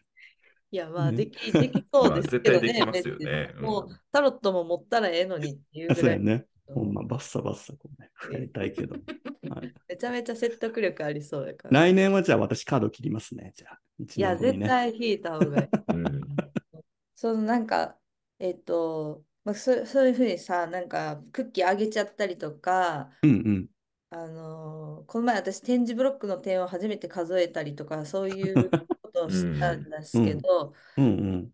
[0.72, 2.72] いや、まあ、ねでき、できそうですけどね。
[2.80, 5.94] まあ絶対できますよね別にもううん、タロットも持ったらええのにっていうな。
[5.94, 6.16] ぐらい。
[6.16, 6.32] そうやね。
[6.32, 8.94] うんほんま、バッサバッサこうね、やりたいけど。
[8.94, 11.80] はい、 めちゃめちゃ説得力ありそうやから。
[11.80, 13.52] 来年はじゃあ私カード切りますね。
[13.56, 14.36] じゃあ、一いや。
[14.36, 15.68] 絶対引いた方がいい。
[15.88, 16.20] うん
[17.16, 17.96] そのなんか、
[18.40, 23.68] えっと、まあ、そそういうふうにさ、なんかクッキーあげちゃったりとか、うんうん。
[24.10, 28.70] あのーこの前私点字ブロックの点を初めて数えたりとか、そういう
[29.02, 31.50] ことを したんですけど、うんうん。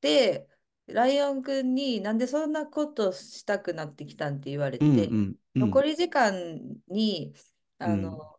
[0.00, 0.48] で、
[0.86, 5.60] ライオンくんになんでそんなことしたくなってきたんって言われて、うんうんうん。
[5.60, 7.34] 残り時間に、
[7.78, 8.32] あの、うん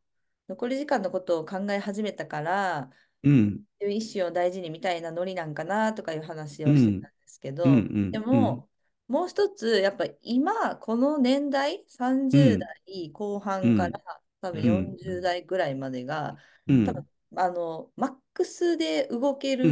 [0.50, 2.92] 残り時間のことを考え始めたから、
[3.24, 8.12] うん一瞬を大事にみたいなノリなんかなとかいう話をしてたんですけど、うんうん。
[8.12, 8.70] でも、
[9.08, 14.02] もう一つ、やっぱ今、この年代、30代後半から、
[14.42, 14.98] 多分うん。
[14.98, 19.68] 40代ぐらいまでが、うん、多分あの、マックスで動ける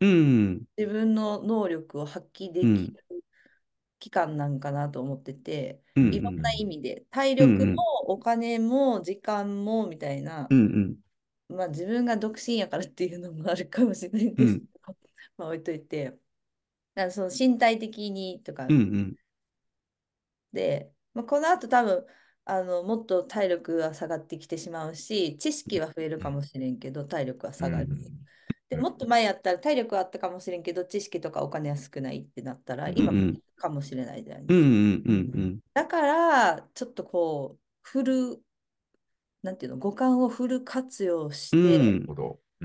[0.00, 0.08] うん。
[0.08, 0.66] うん。
[0.76, 3.22] 自分の能力を発揮できる
[3.98, 6.08] 期間なんかなと思ってて、うん。
[6.10, 7.72] いろんな意味で、体力も
[8.12, 10.58] お金も時間もみたいなう、ん。
[10.58, 10.96] うん。
[11.48, 14.96] まあ自分が独身やからっていうのもあるかもしれないんですけど、
[15.36, 16.18] まあ置いといて、
[16.94, 19.16] だその身体的にとかうんうん。
[20.52, 22.06] で、まあ、この後多分
[22.44, 27.88] あのもっと体力が下がってきてしまうし、知識は増えるかもしれんけど、体力は下がる。
[28.68, 33.12] でもっと前やったら体力はあったかもしれんけど、知識とかお金は少ないってなったら、今
[33.56, 34.66] かもしれないじゃないですか。
[34.66, 35.60] うんうんうんうん。
[35.74, 38.42] だから、ちょっとこう、フル、
[39.42, 42.08] なんていうの、五感をフル活用しうて、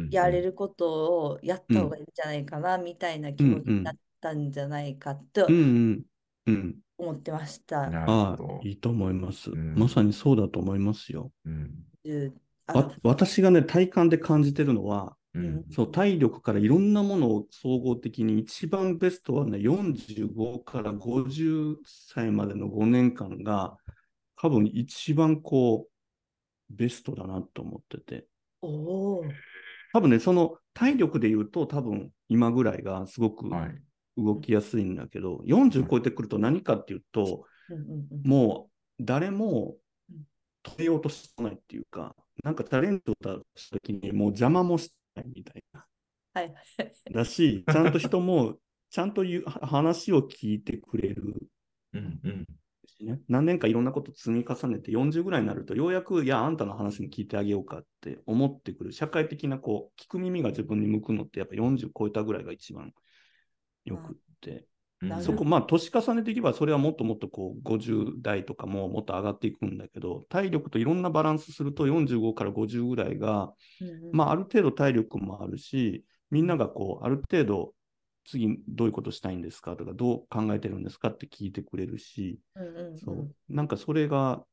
[0.09, 3.95] やれることをやった方がいいんじゃないかな、みたいな気持ちになっ
[4.26, 6.05] たんじゃないかとうんうん
[6.47, 6.76] うん。
[6.97, 7.89] 思ってました。
[7.89, 8.59] なるああほど、。
[8.63, 9.51] いいと思います。
[9.51, 11.32] うんまさにそうだと思いますよ。
[11.45, 11.71] うん
[12.05, 12.32] 10
[12.67, 23.78] あわ私がね、体感で感じてるのは、うんそう体力からいろんなものを総合的に一番ベストはね、45から50歳までの5年間が、
[24.38, 28.26] 多分一番こう、ベストだなと思ってて。
[28.61, 29.30] おー
[29.93, 33.85] 多分ね、その体力で言うと、多分今ぐらいがすごくはい。
[34.18, 37.45] 動きやすいんだけど、40超えてくると何かっていうと、
[38.24, 39.76] もう誰も
[40.09, 40.18] うん
[40.63, 45.86] 止めようとしてないっていうか、なんかタレントだした時にもう邪魔もしてないみたいな。
[46.34, 47.13] はいはい。
[47.13, 48.55] だし、ちゃんと人も、
[48.89, 51.47] ちゃんと言うは話を聞いてくれる
[51.93, 52.45] うんうん。
[53.28, 58.91] 何年かいろんなこと積み重ねて40ぐらいになると、ようやく、いや、あんたの話も聞いてあげようかって思ってくる。
[58.91, 62.93] 社会的な、こう、聞く耳が自分に向くのって、やっぱ40超えたぐらいが一番
[63.86, 64.68] よくって。
[65.22, 73.54] そこ、まあ、年重ねていけば、それはもっともっとこう、50代とかももっと上がっていくんだけど、体力といろんなバランスすると、45から50ぐらいが、
[74.12, 77.74] まあ、ある程度体力もあるし、みんながこう、ある程度、
[78.28, 82.40] 次どういうことしたいんですかとか、どう考えてるんですかって聞いてくれるし、
[83.04, 83.32] そう。
[83.50, 84.44] なんかそれが、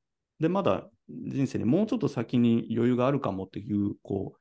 [0.40, 4.34] で、まだ人生にもうちょっと先に余裕があるかもっていう、こ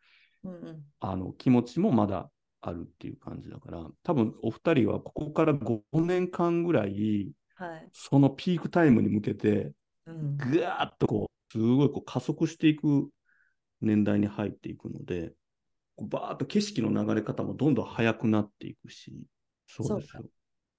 [0.43, 0.83] う、うんうん。
[0.99, 2.29] あの気持ちもまだ
[2.61, 7.89] あるっていう感じだから、多分お二人はここから5年間ぐらい、はい。
[7.93, 9.73] そのピークタイムに向けて、
[10.05, 13.09] うんぐわーっとこう、すごいこう加速していく
[13.81, 15.33] 年代に入っていくので、
[15.95, 19.13] こうバーっと景色の流れ方もどんどん速くなっていくし、
[19.67, 20.23] そうですよ。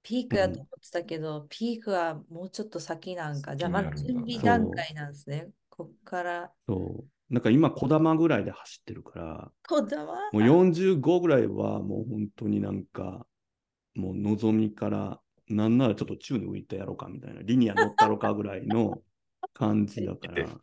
[0.03, 3.55] ピークやと思ってたけど、ピークはもうちょっと先なんか。
[3.55, 5.49] じゃあ、まだ準備段階なんですね。
[5.69, 6.53] こっから。
[6.69, 7.05] そう。
[7.33, 13.27] なんか今、小玉ぐらいで走ってるから、こだわもう45ぐらいはもう本当になんか、
[13.95, 15.19] もう望みから、
[15.49, 19.03] なんならちょっと宙に浮いてやろうかみたいな、リニア乗ったろかぐらいの
[19.55, 20.61] 感じだから、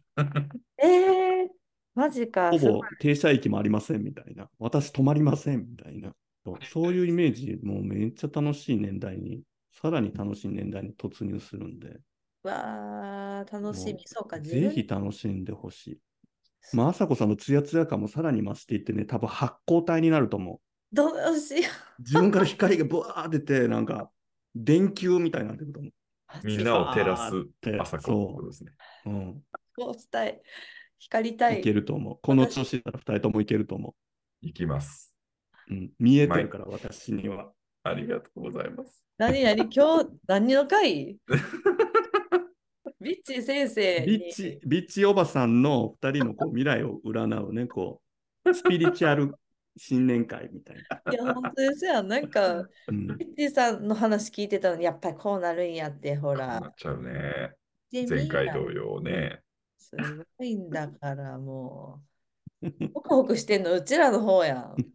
[0.78, 1.47] えー、
[1.95, 2.51] マジか。
[2.51, 6.13] ほぼ停車駅もありませんみたいな、私止まりませんみたいな、
[6.72, 9.41] そういうイメージ、もうめっちゃ楽しい年代に、
[9.72, 11.99] さらに楽しい年代に突入するんで、
[12.43, 13.99] わー、楽しみも。
[14.05, 15.99] そうか、自ぜ分ひ楽しんでほしい。
[16.74, 20.60] まあ、あさこさんのツヤツヤ感もさらに増していってね、多分発光体になると思う。
[20.95, 24.12] どうしよ自分から光がブワー出て、なんか、
[24.55, 25.91] 電球みたいになってくると思う。
[25.91, 26.47] う。
[26.47, 28.72] みんなを照らすて朝子ですね。
[29.05, 29.41] うん。
[29.76, 30.41] こうしたい。
[30.97, 31.60] 光りたい。
[31.60, 32.20] いけると思う。
[32.22, 33.95] この調子だったら二人ともいけると思
[34.41, 35.16] いきます。
[35.70, 35.74] う。
[35.74, 35.91] うん。
[35.99, 37.51] 見えてるから、私には。
[37.84, 39.03] ありがとうございます。
[39.18, 39.70] 何何？
[39.70, 41.18] 今日何の回？
[43.02, 48.02] ビッチー先生にビッチ、ビッチおばさんの二人のこう未来を占うね、こ
[48.45, 49.34] う、スピリチュアル
[49.78, 51.12] 新年会みたいな。
[51.12, 52.04] いや、本当ですよ。
[52.04, 53.08] なんか、うん。
[53.18, 56.74] ビッチーさんの話聞いてたのに、やっぱりこうなるんやって、ほらなっ。
[56.76, 57.54] ちゃうね。
[57.91, 59.41] で前回同様ね。
[59.78, 59.95] す
[60.38, 62.09] ごいんだから、もう。
[62.93, 64.86] ホクホクしてんの、うちらの方やん。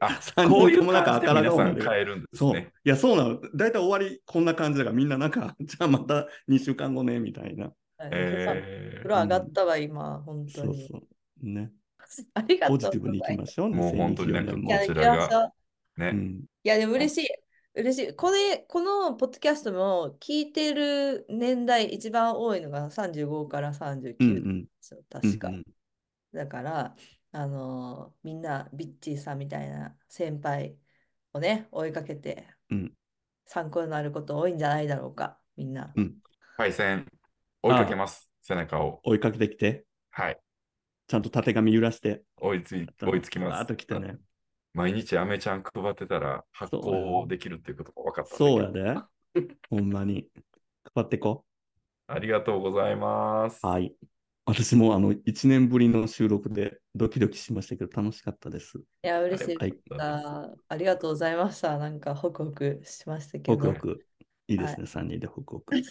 [0.00, 2.56] あ、三こういうもなんか感じで赤ら皆さん顔で変えるんですそう。
[2.58, 2.72] いね。
[2.84, 3.40] や、そうなの。
[3.56, 7.72] だいたい終わりこんな感じだから、みんななんか、 じゃあまた2週間後ね、みたいな。
[7.98, 8.64] はいえ
[9.02, 10.72] 風呂上がったわ、今、本当に。
[10.88, 11.06] そうそ
[11.42, 11.46] う。
[11.46, 11.72] ね。
[12.34, 13.70] ありがとうポジティブにいきましょう。
[13.70, 15.28] もう本当になんか2024いや、年行きこち
[15.96, 16.08] ね。
[16.10, 16.44] うん。
[16.62, 17.28] いや、でも嬉しい。
[17.74, 18.16] 嬉しい。
[18.16, 24.66] これ、このポッドキャストも聞いてる年代一番多いのが35から39うんうでん。
[24.80, 25.48] すよ、確か。
[25.48, 25.64] うんうん
[26.32, 26.96] だから、
[27.32, 30.76] あのーみんなビッチーさんみたいな先輩
[31.32, 32.92] をね、追いかけて、うん
[33.48, 35.92] 参考になること多いんじゃないだろうか、みんな。
[36.56, 37.06] パイセン、
[37.62, 38.28] 追いかけます。
[38.42, 39.00] 背中を。
[39.04, 40.40] 追いかけてきて、はい。
[41.06, 43.66] ちゃんと縦紙揺らして、追いつい追いつきまわーっす。
[43.68, 44.16] と来てね。
[44.74, 49.00] 毎日アメちゃん配ってたら発行できるっていうことが分かったんだけそうどやで。
[49.70, 50.28] ほんまに。
[50.94, 51.44] 配ってこ
[52.08, 53.60] ありがとうございます。
[53.62, 53.66] う。
[53.66, 53.94] はい。
[54.46, 58.78] 私もあの1年ぶりの収録でドキドキしましたけど楽しかったです。
[58.78, 61.76] いや、嬉しいはいですあありがとうございました。
[61.78, 63.54] なんか、ホクホクしましたけど。
[63.54, 64.06] ホクホク。
[64.46, 65.74] いいですね、3人でホクホク。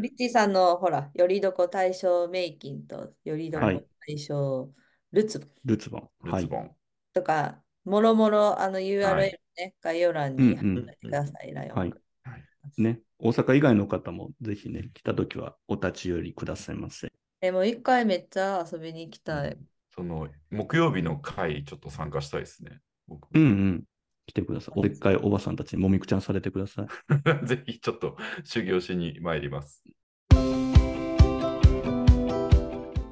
[0.00, 4.68] ビッチーさんのほら、よりどこ対象メイキンとよりどこはい対象
[5.12, 6.10] ルツボルツボン。
[6.28, 6.42] はい。
[6.42, 6.76] ルツボン。
[7.12, 11.52] とか、もろもろあの URL ね、概要欄に貼うんうんってください。
[11.52, 11.90] ライオンはい
[12.24, 17.12] はいね、大阪以外の方もぜひね、来たときはお立ち寄りくださいませ。
[17.40, 19.58] でも一回めっちゃ遊びに行きたい。
[19.94, 22.80] その木曜日の会、ちょっと参加したいですね。
[23.08, 23.84] 僕うんうん。
[24.26, 24.78] 来てください。
[24.78, 26.86] おでっかいおばさんたちにもみくちゃんされてください。
[27.46, 29.84] ぜひちょっと修行しに参ります。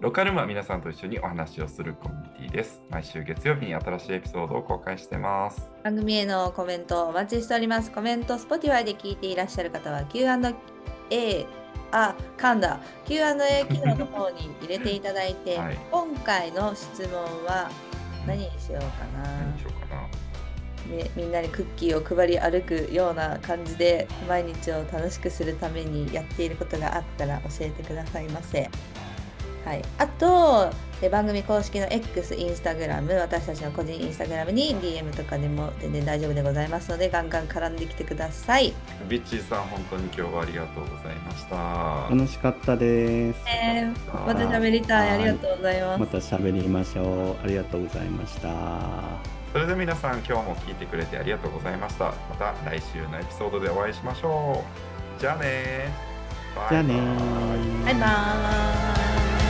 [0.09, 2.81] ロカルマは皆さんと一緒にお話をするコミュニティです。
[2.89, 5.71] 毎週月曜日に新しいエピソードを公開してます。
[5.85, 7.93] 番組へのコメントお待ちしております。
[7.93, 11.47] コメント、Spotify で聞いていらっしゃる方は Q&A、
[11.93, 12.81] あ、噛んだ。
[13.05, 17.71] Q&A 機能の方に入れていただいて、はい今回の質問は
[18.27, 19.31] 何にしようかな。
[19.31, 20.97] 何にしようかな。
[20.97, 28.71] ね、みんなにクッキーを配り歩くような感じで毎日を楽しくするためにやっていることがあったら教えてくださいませ。
[29.69, 30.71] はい、あと
[31.03, 38.73] え番組公式の X、インスタグラム、私たちの個人インスタグラムに DM とかでも全然大丈夫でございますので、ガンガン絡んできてください。
[39.11, 42.09] ビッチーさん、本当に今日はありがとうございました。
[42.11, 43.41] 楽しかったです。
[43.47, 45.11] えーまた喋りたい。
[45.11, 46.01] ありがとうございます。
[46.01, 47.45] また喋りましょう。
[47.45, 48.49] ありがとうございました。
[49.53, 52.07] それでは皆さん、今日も聞いてくれてありがとうございました。
[52.07, 54.65] また来週のエピソードでお会いしましょ
[55.19, 55.21] う。
[55.21, 56.71] じゃあねー。
[56.71, 59.48] じゃあねバイバイーバイバーイ。